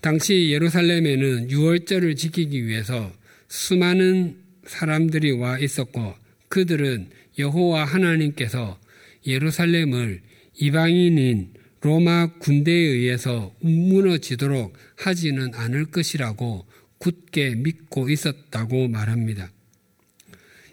당시 0.00 0.52
예루살렘에는 0.52 1.50
유월절을 1.50 2.14
지키기 2.14 2.64
위해서 2.64 3.12
수많은 3.48 4.36
사람들이 4.64 5.32
와 5.32 5.58
있었고 5.58 6.14
그들은 6.48 7.10
여호와 7.38 7.84
하나님께서 7.84 8.78
예루살렘을 9.26 10.22
이방인인 10.58 11.54
로마 11.80 12.32
군대에 12.38 12.74
의해서 12.74 13.54
무너지도록 13.60 14.76
하지는 14.96 15.54
않을 15.54 15.86
것이라고 15.86 16.66
굳게 16.98 17.56
믿고 17.56 18.08
있었다고 18.08 18.88
말합니다. 18.88 19.50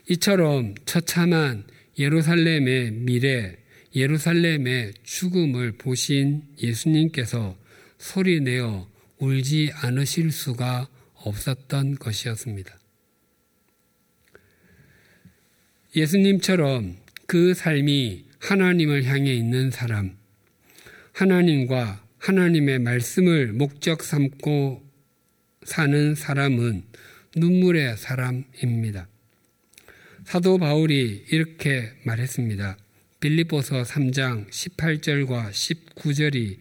이처럼 0.10 0.76
처참한 0.86 1.66
예루살렘의 2.00 2.92
미래, 2.92 3.58
예루살렘의 3.96 4.94
죽음을 5.04 5.74
보신 5.74 6.44
예수님께서 6.62 7.58
소리내어 8.00 8.90
울지 9.20 9.72
않으실 9.76 10.32
수가 10.32 10.90
없었던 11.14 11.96
것이었습니다. 11.96 12.78
예수님처럼 15.96 16.98
그 17.28 17.54
삶이 17.54 18.23
하나님을 18.44 19.06
향해 19.06 19.34
있는 19.34 19.72
사람, 19.72 20.18
하나님과 21.14 22.04
하나님의 22.18 22.80
말씀을 22.80 23.54
목적 23.54 24.04
삼고 24.04 24.84
사는 25.64 26.14
사람은 26.14 26.84
눈물의 27.38 27.96
사람입니다. 27.96 29.08
사도 30.26 30.58
바울이 30.58 31.24
이렇게 31.32 31.94
말했습니다. 32.04 32.78
빌립보서 33.22 33.84
3장 33.84 34.50
18절과 34.50 35.52
19절이 35.52 36.58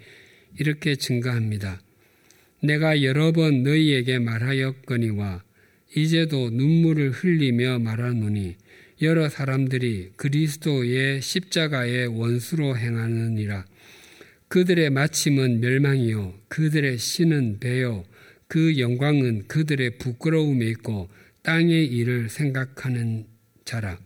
이렇게 0.61 0.95
증가합니다. 0.95 1.81
내가 2.63 3.03
여러 3.03 3.33
번 3.33 3.65
너희에게 3.65 4.21
말하였거니와 4.21 5.43
이제도 5.97 6.49
눈물을 6.49 7.11
흘리며 7.11 7.81
말하노니 7.81 8.62
여러 9.03 9.29
사람들이 9.29 10.13
그리스도의 10.15 11.21
십자가의 11.21 12.07
원수로 12.07 12.79
행하느니라. 12.79 13.67
그들의 14.47 14.91
마침은 14.91 15.61
멸망이요 15.61 16.35
그들의 16.47 16.99
신은 16.99 17.59
배요 17.59 18.05
그 18.47 18.79
영광은 18.79 19.49
그들의 19.49 19.99
부끄러움에 19.99 20.67
있고 20.67 21.11
땅의 21.43 21.87
일을 21.87 22.29
생각하는 22.29 23.27
자라. 23.65 23.99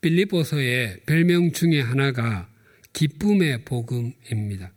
빌리보서의 0.00 1.00
별명 1.04 1.52
중에 1.52 1.80
하나가 1.80 2.48
기쁨의 2.94 3.64
복음입니다. 3.66 4.72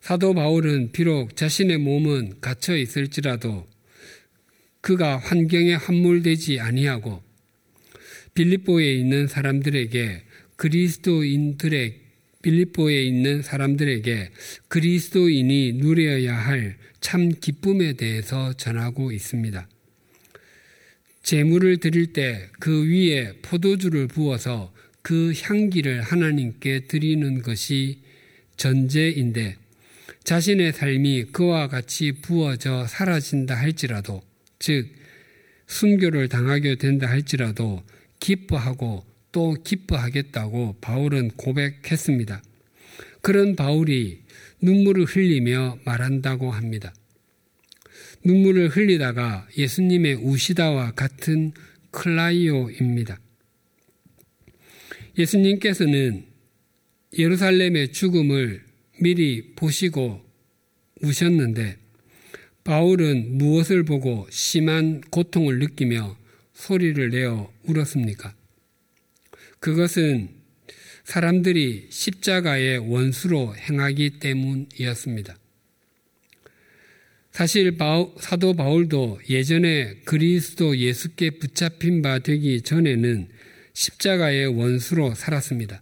사도 0.00 0.34
바울은 0.34 0.92
비록 0.92 1.34
자신의 1.34 1.78
몸은 1.78 2.40
갇혀 2.40 2.76
있을지라도 2.76 3.66
그가 4.80 5.18
환경에 5.18 5.74
함몰되지 5.74 6.60
아니하고 6.60 7.22
빌립보에 8.34 8.94
있는 8.94 9.26
사람들에게 9.26 10.22
그리스도인들의 10.56 12.00
빌립보에 12.42 13.02
있는 13.02 13.42
사람들에게 13.42 14.30
그리스도인이 14.68 15.72
누려야 15.74 16.36
할 16.36 16.80
참 17.00 17.30
기쁨에 17.30 17.94
대해서 17.94 18.52
전하고 18.52 19.10
있습니다. 19.12 19.68
제물을 21.22 21.78
드릴 21.78 22.12
때 22.12 22.48
그 22.60 22.86
위에 22.88 23.32
포도주를 23.42 24.06
부어서 24.06 24.72
그 25.02 25.32
향기를 25.34 26.02
하나님께 26.02 26.86
드리는 26.86 27.42
것이 27.42 28.00
전제인데 28.56 29.56
자신의 30.24 30.72
삶이 30.74 31.24
그와 31.32 31.68
같이 31.68 32.12
부어져 32.12 32.86
사라진다 32.86 33.54
할지라도 33.54 34.22
즉 34.60 34.88
순교를 35.66 36.28
당하게 36.28 36.76
된다 36.76 37.08
할지라도 37.08 37.82
기뻐하고 38.20 39.04
또 39.32 39.54
기뻐하겠다고 39.54 40.76
바울은 40.80 41.30
고백했습니다. 41.30 42.42
그런 43.22 43.56
바울이 43.56 44.22
눈물을 44.60 45.04
흘리며 45.04 45.78
말한다고 45.84 46.50
합니다. 46.50 46.94
눈물을 48.24 48.68
흘리다가 48.68 49.48
예수님의 49.56 50.16
우시다와 50.16 50.92
같은 50.92 51.52
클라이오입니다. 51.90 53.18
예수님께서는 55.18 56.26
예루살렘의 57.18 57.92
죽음을 57.92 58.62
미리 59.00 59.54
보시고 59.54 60.22
우셨는데 61.02 61.78
바울은 62.64 63.38
무엇을 63.38 63.84
보고 63.84 64.26
심한 64.30 65.00
고통을 65.10 65.58
느끼며 65.58 66.16
소리를 66.52 67.10
내어 67.10 67.52
울었습니까? 67.64 68.34
그것은 69.60 70.28
사람들이 71.04 71.88
십자가의 71.90 72.78
원수로 72.78 73.56
행하기 73.56 74.18
때문이었습니다. 74.20 75.36
사실 77.32 77.76
사도 78.18 78.54
바울도 78.54 79.20
예전에 79.28 79.94
그리스도 80.04 80.76
예수께 80.76 81.30
붙잡힌 81.30 82.02
바 82.02 82.18
되기 82.18 82.60
전에는 82.60 83.28
십자가의 83.72 84.46
원수로 84.48 85.14
살았습니다. 85.14 85.80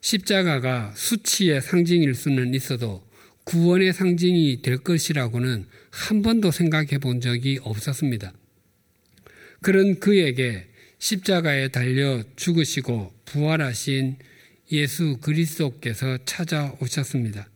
십자가가 0.00 0.92
수치의 0.94 1.62
상징일 1.62 2.14
수는 2.14 2.54
있어도 2.54 3.07
구원의 3.48 3.94
상징이 3.94 4.60
될 4.60 4.76
것이라고는 4.76 5.64
한 5.90 6.20
번도 6.20 6.50
생각해 6.50 6.98
본 6.98 7.22
적이 7.22 7.58
없었습니다. 7.62 8.34
그런 9.62 9.98
그에게 10.00 10.66
십자가에 10.98 11.68
달려 11.68 12.22
죽으시고 12.36 13.10
부활하신 13.24 14.16
예수 14.70 15.16
그리스도께서 15.22 16.18
찾아오셨습니다. 16.26 17.48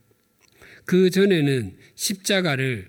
그 0.87 1.11
전에는 1.11 1.77
십자가를 1.95 2.89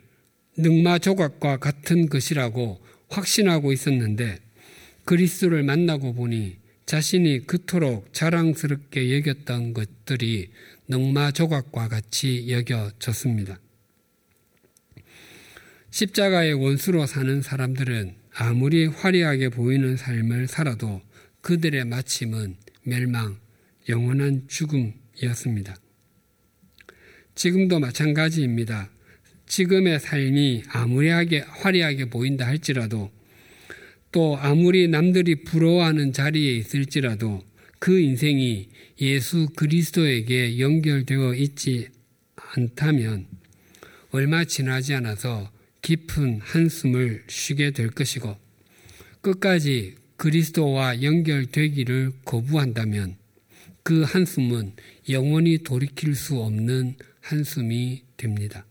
능마 0.56 1.00
조각과 1.00 1.58
같은 1.58 2.08
것이라고 2.08 2.80
확신하고 3.10 3.74
있었는데 3.74 4.38
그리스도를 5.04 5.64
만나고 5.64 6.14
보니 6.14 6.56
자신이 6.86 7.48
그토록 7.48 8.14
자랑스럽게 8.14 9.14
여겼던 9.18 9.74
것들이 9.74 10.52
능마 10.88 11.32
조각과 11.32 11.88
같이 11.88 12.50
여겨졌습니다. 12.50 13.60
십자가의 15.92 16.54
원수로 16.54 17.06
사는 17.06 17.42
사람들은 17.42 18.16
아무리 18.34 18.88
화려하게 18.88 19.50
보이는 19.50 19.96
삶을 19.96 20.48
살아도 20.48 21.02
그들의 21.42 21.86
마침은 21.86 22.56
멸망, 22.84 23.38
영원한 23.90 24.48
죽음이었습니다. 24.48 25.76
지금도 27.36 27.80
마찬가지입니다. 27.80 28.90
지금의 29.46 30.00
삶이 30.00 30.64
아무리 30.70 31.10
화려하게 31.10 32.06
보인다 32.10 32.48
할지라도 32.48 33.12
또 34.12 34.38
아무리 34.38 34.88
남들이 34.88 35.44
부러워하는 35.44 36.14
자리에 36.14 36.56
있을지라도 36.58 37.44
그 37.84 38.00
인생이 38.00 38.70
예수 39.02 39.50
그리스도에게 39.58 40.58
연결되어 40.58 41.34
있지 41.34 41.90
않다면 42.38 43.28
얼마 44.12 44.46
지나지 44.46 44.94
않아서 44.94 45.52
깊은 45.82 46.40
한숨을 46.40 47.26
쉬게 47.28 47.72
될 47.72 47.90
것이고 47.90 48.38
끝까지 49.20 49.96
그리스도와 50.16 51.02
연결되기를 51.02 52.14
거부한다면 52.24 53.18
그 53.84 54.04
한숨은 54.04 54.72
영원히 55.10 55.58
돌이킬 55.58 56.16
수 56.16 56.40
없는 56.40 56.96
한숨이 57.20 58.04
됩니다. 58.16 58.66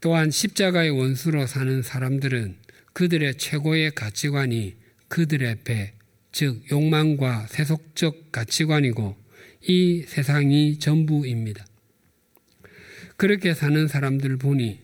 또한 0.00 0.30
십자가의 0.30 0.90
원수로 0.90 1.48
사는 1.48 1.82
사람들은 1.82 2.54
그들의 2.92 3.36
최고의 3.36 3.96
가치관이 3.96 4.76
그들의 5.08 5.56
배, 5.64 5.97
즉 6.32 6.62
욕망과 6.70 7.46
세속적 7.48 8.32
가치관이고 8.32 9.16
이 9.66 10.04
세상이 10.06 10.78
전부입니다. 10.78 11.66
그렇게 13.16 13.54
사는 13.54 13.88
사람들 13.88 14.36
보니 14.36 14.78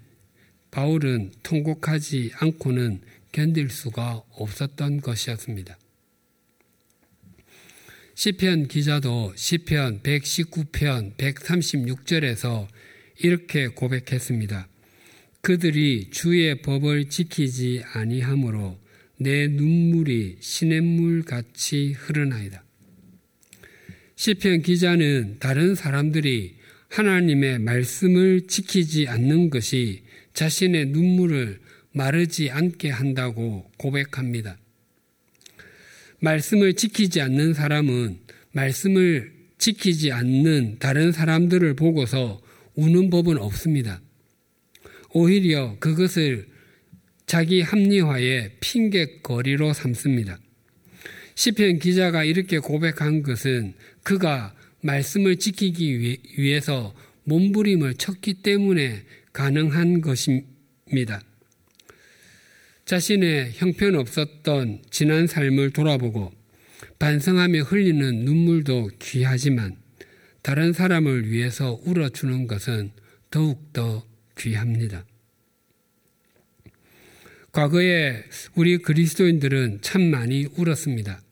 바울은 0.71 1.33
통곡하지 1.43 2.33
않고는 2.35 3.01
견딜 3.31 3.71
수가 3.71 4.23
없었던 4.33 5.01
것이었습니다. 5.01 5.79
시편 8.17 8.69
기자도 8.69 9.33
시편 9.37 10.03
119편 10.03 11.17
136절에서 11.17 12.69
이렇게 13.21 13.69
고백했습니다. 13.69 14.69
그들이 15.41 16.11
주의 16.11 16.63
법을 16.63 17.09
지키지 17.09 17.83
아니하므로 17.93 18.79
내 19.25 19.49
눈물이 19.49 20.37
시냇물 20.41 21.23
같이 21.23 21.93
흐르나이다. 21.93 22.63
시편 24.17 24.61
기자는 24.61 25.39
다른 25.39 25.75
사람들이 25.75 26.57
하나님의 26.91 27.59
말씀을 27.61 28.47
지키지 28.47 29.09
않는 29.09 29.49
것이 29.49 30.03
자신의 30.35 30.89
눈물을 30.89 31.59
마르지 31.93 32.51
않게 32.51 32.91
한다고 32.91 33.71
고백합니다. 33.79 34.59
말씀을 36.21 36.75
지키지 36.75 37.23
않는 37.23 37.55
사람은 37.55 38.19
말씀을 38.53 39.33
지키지 39.57 40.13
않는 40.13 40.77
다른 40.79 41.13
사람들을 41.13 41.77
보고서 41.77 42.43
우는 42.75 43.09
법은 43.09 43.39
없습니다. 43.39 44.03
오히려 45.15 45.79
그것을 45.81 46.53
자기 47.27 47.63
합리화의 47.63 48.57
핑계거리로 48.61 49.73
삼습니다. 49.73 50.39
시편 51.35 51.79
기자가 51.79 52.25
이렇게 52.25 52.59
고백한 52.59 53.23
것은 53.23 53.75
그가 54.03 54.55
말씀을 54.83 55.37
지키기 55.37 56.21
위해서 56.37 56.95
몸부림을 57.25 57.95
쳤기 57.95 58.43
때문에 58.43 59.03
가능한 59.33 60.01
것입니다. 60.01 61.23
자신의 62.85 63.53
형편없었던 63.55 64.83
지난 64.91 65.27
삶을 65.27 65.71
돌아보고 65.71 66.33
반성하며 66.99 67.63
흘리는 67.63 68.25
눈물도 68.25 68.91
귀하지만 69.01 69.77
다른 70.43 70.75
사람을 70.75 71.31
위해서 71.31 71.81
울어주는 71.85 72.47
것은 72.47 72.93
더욱더 73.31 74.07
귀합니다. 74.37 75.07
과거에 77.55 78.25
우리 78.57 78.79
그리스도인들은 78.79 79.79
참 79.81 80.03
많이 80.11 80.45
울었습니다. 80.57 81.23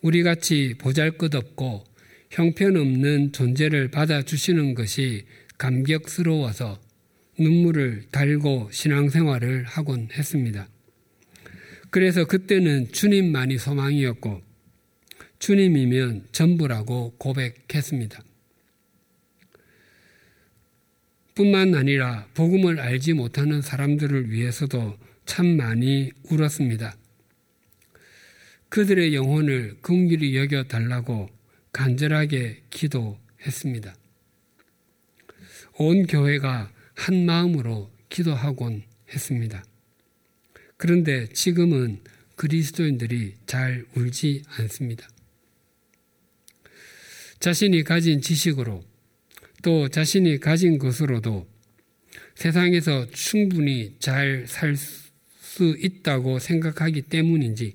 우리 0.00 0.22
같이 0.22 0.76
보잘 0.78 1.18
것 1.18 1.34
없고 1.34 1.82
형편없는 2.30 3.32
존재를 3.32 3.90
받아주시는 3.90 4.74
것이 4.74 5.26
감격스러워서 5.58 6.80
눈물을 7.36 8.04
달고 8.12 8.68
신앙생활을 8.70 9.64
하곤 9.64 10.10
했습니다. 10.12 10.68
그래서 11.90 12.26
그때는 12.26 12.92
주님만이 12.92 13.58
소망이었고 13.58 14.42
주님이면 15.40 16.28
전부라고 16.30 17.16
고백했습니다. 17.18 18.22
뿐만 21.34 21.74
아니라 21.74 22.28
복음을 22.34 22.78
알지 22.78 23.14
못하는 23.14 23.60
사람들을 23.60 24.30
위해서도 24.30 25.09
참 25.30 25.56
많이 25.56 26.10
울었습니다. 26.24 26.96
그들의 28.68 29.14
영혼을 29.14 29.76
긍휼히 29.80 30.36
여겨 30.36 30.64
달라고 30.64 31.30
간절하게 31.70 32.64
기도했습니다. 32.68 33.94
온 35.78 36.08
교회가 36.08 36.72
한 36.96 37.26
마음으로 37.26 37.92
기도하곤 38.08 38.82
했습니다. 39.14 39.64
그런데 40.76 41.28
지금은 41.28 42.00
그리스도인들이 42.34 43.36
잘 43.46 43.86
울지 43.94 44.42
않습니다. 44.48 45.08
자신이 47.38 47.84
가진 47.84 48.20
지식으로 48.20 48.84
또 49.62 49.88
자신이 49.88 50.40
가진 50.40 50.76
것으로도 50.78 51.46
세상에서 52.34 53.06
충분히 53.12 53.94
잘 54.00 54.44
살 54.48 54.74
수 55.50 55.76
있다고 55.76 56.38
생각하기 56.38 57.02
때문인지 57.02 57.74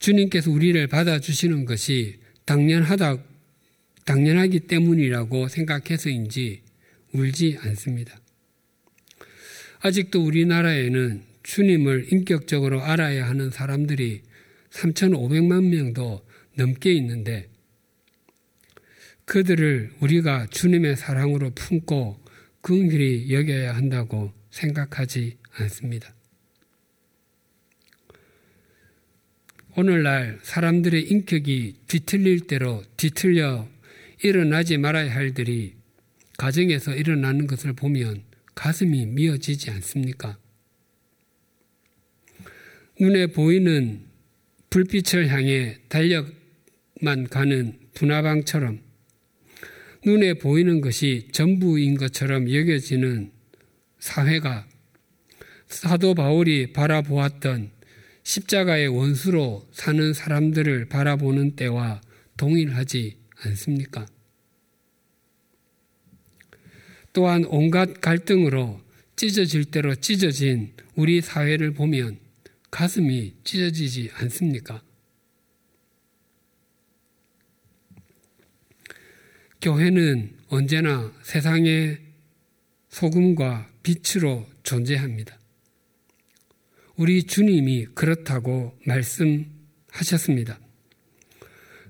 주님께서 0.00 0.50
우리를 0.50 0.84
받아주시는 0.88 1.66
것이 1.66 2.18
당연하다, 2.44 3.22
당연하기 4.04 4.60
때문이라고 4.60 5.46
생각해서인지 5.46 6.62
울지 7.12 7.58
않습니다. 7.60 8.20
아직도 9.78 10.24
우리나라에는 10.24 11.22
주님을 11.44 12.12
인격적으로 12.12 12.82
알아야 12.82 13.28
하는 13.28 13.50
사람들이 13.50 14.22
3,500만 14.70 15.68
명도 15.68 16.26
넘게 16.56 16.92
있는데 16.94 17.48
그들을 19.26 19.92
우리가 20.00 20.48
주님의 20.50 20.96
사랑으로 20.96 21.50
품고 21.50 22.20
긍휼히 22.62 23.32
여겨야 23.32 23.76
한다고 23.76 24.32
생각하지 24.50 25.41
않습니다. 25.52 26.14
오늘날 29.74 30.38
사람들의 30.42 31.02
인격이 31.10 31.76
뒤틀릴 31.86 32.46
대로 32.46 32.82
뒤틀려 32.96 33.68
일어나지 34.22 34.76
말아야 34.76 35.14
할 35.14 35.28
일들이 35.28 35.74
가정에서 36.36 36.94
일어나는 36.94 37.46
것을 37.46 37.72
보면 37.72 38.22
가슴이 38.54 39.06
미어지지 39.06 39.70
않습니까? 39.70 40.38
눈에 43.00 43.28
보이는 43.28 44.04
불빛을 44.70 45.28
향해 45.28 45.78
달력만 45.88 47.28
가는 47.30 47.78
분화방처럼 47.94 48.80
눈에 50.04 50.34
보이는 50.34 50.80
것이 50.80 51.28
전부인 51.32 51.96
것처럼 51.96 52.52
여겨지는 52.52 53.32
사회가 53.98 54.66
사도 55.72 56.14
바울이 56.14 56.72
바라보았던 56.72 57.70
십자가의 58.22 58.88
원수로 58.88 59.66
사는 59.72 60.12
사람들을 60.12 60.88
바라보는 60.88 61.56
때와 61.56 62.00
동일하지 62.36 63.16
않습니까? 63.44 64.06
또한 67.12 67.44
온갖 67.46 68.00
갈등으로 68.00 68.80
찢어질 69.16 69.66
대로 69.66 69.94
찢어진 69.94 70.72
우리 70.94 71.20
사회를 71.20 71.72
보면 71.72 72.18
가슴이 72.70 73.34
찢어지지 73.42 74.10
않습니까? 74.14 74.82
교회는 79.60 80.36
언제나 80.48 81.12
세상의 81.22 81.98
소금과 82.88 83.70
빛으로 83.82 84.46
존재합니다. 84.62 85.41
우리 86.96 87.22
주님이 87.24 87.86
그렇다고 87.94 88.76
말씀하셨습니다. 88.86 90.58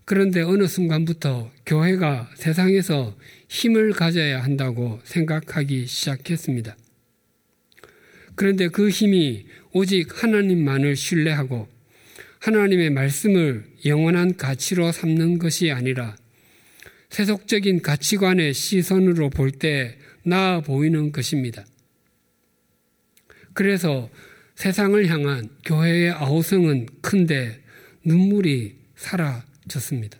그런데 0.05 0.43
어느 0.43 0.67
순간부터 0.67 1.51
교회가 1.67 2.31
세상에서 2.37 3.17
힘을 3.49 3.93
가져야 3.93 4.43
한다고 4.43 5.01
생각하기 5.05 5.87
시작했습니다. 5.87 6.77
그런데 8.35 8.69
그 8.69 8.89
힘이 8.89 9.47
오직 9.73 10.23
하나님만을 10.23 10.97
신뢰하고 10.97 11.69
하나님의 12.41 12.91
말씀을 12.91 13.65
영원한 13.85 14.37
가치로 14.37 14.91
삼는 14.91 15.39
것이 15.39 15.71
아니라 15.71 16.17
세속적인 17.11 17.83
가치관의 17.83 18.55
시선으로 18.55 19.31
볼 19.31 19.53
때 19.53 19.99
나아 20.25 20.61
보이는 20.61 21.13
것입니다. 21.13 21.65
그래서 23.53 24.09
세상을 24.55 25.07
향한 25.09 25.49
교회의 25.65 26.13
아우성은 26.13 26.87
큰데 27.01 27.63
눈물이 28.05 28.77
사라졌습니다. 28.97 30.19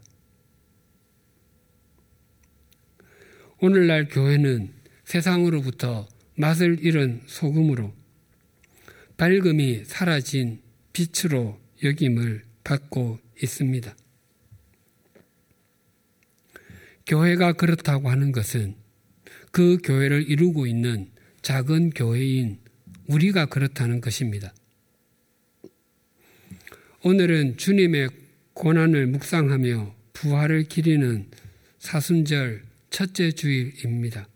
오늘날 3.61 4.09
교회는 4.09 4.73
세상으로부터 5.05 6.09
맛을 6.37 6.79
잃은 6.85 7.23
소금으로 7.27 7.95
밝음이 9.17 9.85
사라진 9.85 10.61
빛으로 10.93 11.61
여김을 11.85 12.45
받고 12.65 13.21
있습니다. 13.41 13.95
교회가 17.07 17.53
그렇다고 17.53 18.11
하는 18.11 18.33
것은 18.33 18.75
그 19.51 19.79
교회를 19.85 20.29
이루고 20.29 20.67
있는 20.67 21.11
작은 21.43 21.91
교회인 21.91 22.59
우리가 23.13 23.47
그렇다는 23.47 24.01
것입니다. 24.01 24.55
오늘은 27.03 27.57
주님의 27.59 28.09
고난을 28.55 29.07
묵상하며 29.09 29.95
부활을 30.13 30.65
기리는 30.65 31.29
사순절 31.79 32.63
첫째 32.91 33.33
주일입니다. 33.33 34.29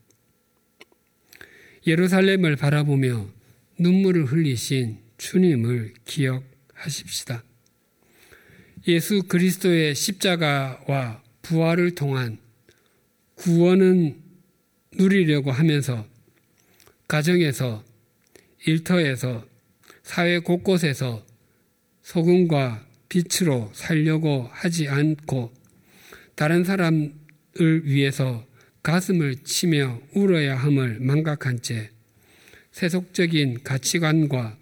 예루살렘을 1.87 2.57
바라보며 2.57 3.31
눈물을 3.79 4.27
흘리신 4.27 4.99
주님을 5.17 5.95
기억하십시다. 6.05 7.45
예수 8.89 9.23
그리스도의 9.23 9.95
십자가와 9.95 11.23
부활을 11.43 11.95
통한 11.95 12.39
구원은 13.37 14.21
누리려고 14.95 15.53
하면서 15.53 16.07
가정에서 17.07 17.86
일터에서 18.67 19.47
사회 20.03 20.41
곳곳에서 20.41 21.25
소금과 22.03 22.85
빛으로 23.09 23.71
살려고 23.73 24.49
하지 24.53 24.89
않고 24.89 25.53
다른 26.35 26.65
사람을 26.65 27.13
위해서 27.85 28.45
가슴을 28.83 29.37
치며 29.45 30.01
울어야 30.15 30.57
함을 30.57 30.99
망각한 31.01 31.63
채 31.63 31.91
세속적인 32.73 33.63
가치관과 33.63 34.59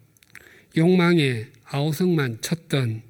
욕망의 0.76 1.48
아우성만 1.64 2.40
쳤던 2.42 3.02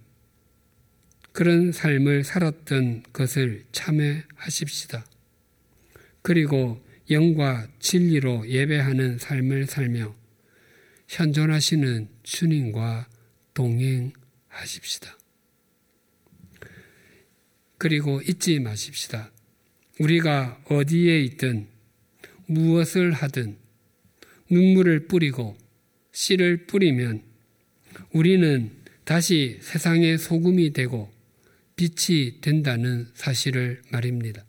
그런 1.33 1.73
삶을 1.73 2.23
살았던 2.23 3.03
것을 3.13 3.65
참회하십시다. 3.73 5.05
그리고 6.23 6.81
영과 7.11 7.67
진리로 7.81 8.49
예배하는 8.49 9.19
삶을 9.19 9.67
살며 9.67 10.15
현존하시는 11.15 12.09
주님과 12.25 13.09
동행하십시다. 13.55 15.17
그리고 17.79 18.21
잊지 18.21 18.59
마십시다. 18.59 19.31
우리가 20.01 20.61
어디에 20.69 21.21
있든 21.23 21.69
무엇을 22.47 23.13
하든 23.13 23.57
눈물을 24.51 25.07
뿌리고 25.07 25.57
씨를 26.11 26.67
뿌리면 26.67 27.23
우리는 28.13 28.73
다시 29.05 29.59
세상의 29.63 30.19
소금이 30.19 30.73
되고 30.73 31.13
빛이 31.77 32.41
된다는 32.41 33.07
사실을 33.15 33.83
말입니다. 33.91 34.45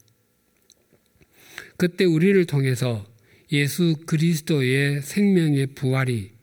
그때 1.77 2.05
우리를 2.05 2.43
통해서 2.45 3.07
예수 3.51 3.97
그리스도의 4.07 5.03
생명의 5.03 5.67
부활이 5.67 6.34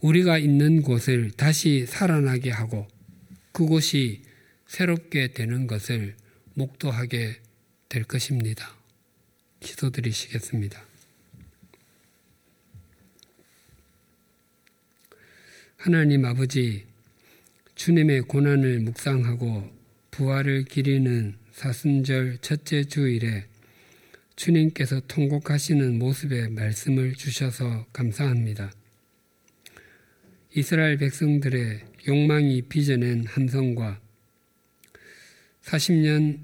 우리가 0.00 0.38
있는 0.38 0.82
곳을 0.82 1.30
다시 1.32 1.86
살아나게 1.86 2.50
하고 2.50 2.86
그곳이 3.52 4.22
새롭게 4.66 5.32
되는 5.32 5.66
것을 5.66 6.14
목도하게 6.54 7.40
될 7.88 8.04
것입니다. 8.04 8.76
기도드리시겠습니다. 9.60 10.84
하나님 15.76 16.24
아버지, 16.24 16.84
주님의 17.74 18.22
고난을 18.22 18.80
묵상하고 18.80 19.70
부활을 20.10 20.64
기리는 20.64 21.36
사순절 21.52 22.38
첫째 22.40 22.84
주일에 22.84 23.46
주님께서 24.36 25.00
통곡하시는 25.08 25.98
모습의 25.98 26.50
말씀을 26.50 27.14
주셔서 27.14 27.86
감사합니다. 27.92 28.70
이스라엘 30.54 30.96
백성들의 30.96 31.80
욕망이 32.08 32.62
빚어낸 32.62 33.26
함성과 33.26 34.00
40년이 35.62 36.38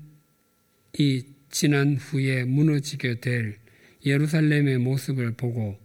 지난 1.50 1.96
후에 1.96 2.44
무너지게 2.44 3.20
될 3.20 3.56
예루살렘의 4.04 4.76
모습을 4.78 5.32
보고 5.32 5.78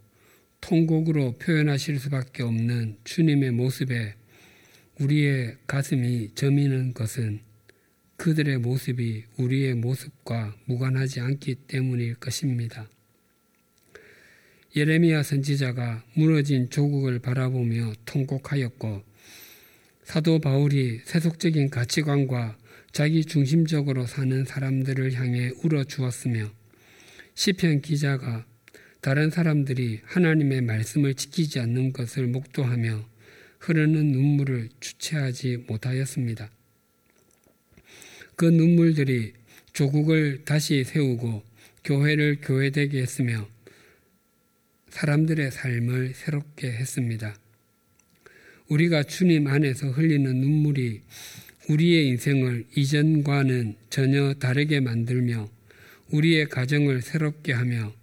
통곡으로 0.59 1.37
표현하실 1.37 1.99
수밖에 1.99 2.43
없는 2.43 2.97
주님의 3.05 3.51
모습에 3.51 4.15
우리의 4.99 5.55
가슴이 5.65 6.31
저미는 6.35 6.93
것은 6.93 7.39
그들의 8.17 8.57
모습이 8.57 9.23
우리의 9.37 9.75
모습과 9.75 10.57
무관하지 10.65 11.21
않기 11.21 11.55
때문일 11.67 12.15
것입니다. 12.15 12.89
예레미야 14.75 15.23
선지자가 15.23 16.03
무너진 16.13 16.69
조국을 16.69 17.19
바라보며 17.19 17.93
통곡하였고 18.05 19.03
사도 20.03 20.39
바울이 20.39 21.01
세속적인 21.05 21.69
가치관과 21.69 22.57
자기 22.91 23.25
중심적으로 23.25 24.05
사는 24.05 24.45
사람들을 24.45 25.13
향해 25.13 25.51
울어 25.63 25.83
주었으며 25.83 26.51
시편 27.33 27.81
기자가 27.81 28.45
다른 29.01 29.29
사람들이 29.29 30.01
하나님의 30.03 30.61
말씀을 30.61 31.13
지키지 31.13 31.59
않는 31.59 31.93
것을 31.93 32.27
목도하며 32.27 33.07
흐르는 33.59 34.11
눈물을 34.11 34.69
주체하지 34.79 35.65
못하였습니다. 35.67 36.49
그 38.35 38.45
눈물들이 38.45 39.33
조국을 39.73 40.43
다시 40.45 40.83
세우고 40.83 41.43
교회를 41.83 42.39
교회되게 42.41 43.01
했으며 43.01 43.47
사람들의 44.89 45.51
삶을 45.51 46.13
새롭게 46.15 46.71
했습니다. 46.71 47.35
우리가 48.67 49.03
주님 49.03 49.47
안에서 49.47 49.89
흘리는 49.89 50.35
눈물이 50.35 51.01
우리의 51.69 52.07
인생을 52.07 52.65
이전과는 52.75 53.75
전혀 53.89 54.33
다르게 54.33 54.79
만들며 54.79 55.49
우리의 56.11 56.49
가정을 56.49 57.01
새롭게 57.01 57.53
하며 57.53 57.93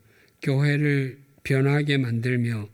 교회를 0.42 1.18
변하게 1.42 1.98
만들며 1.98 2.68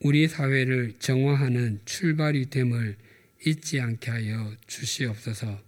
우리 0.00 0.26
사회를 0.26 0.94
정화하는 0.98 1.80
출발이 1.84 2.46
됨을 2.50 2.96
잊지 3.46 3.80
않게 3.80 4.10
하여 4.10 4.52
주시옵소서. 4.66 5.60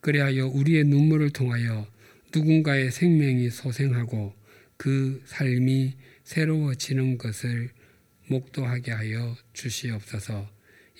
그리하여 0.00 0.46
우리의 0.46 0.84
눈물을 0.84 1.30
통하여 1.30 1.86
누군가의 2.34 2.90
생명이 2.90 3.50
소생하고 3.50 4.34
그 4.76 5.22
삶이 5.26 5.94
새로워지는 6.30 7.18
것을 7.18 7.70
목도하게 8.28 8.92
하여 8.92 9.36
주시옵소서 9.52 10.48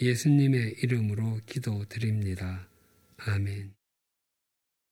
예수님의 0.03 0.78
이름으로 0.83 1.39
기도드립니다. 1.47 2.68
아멘. 3.16 3.80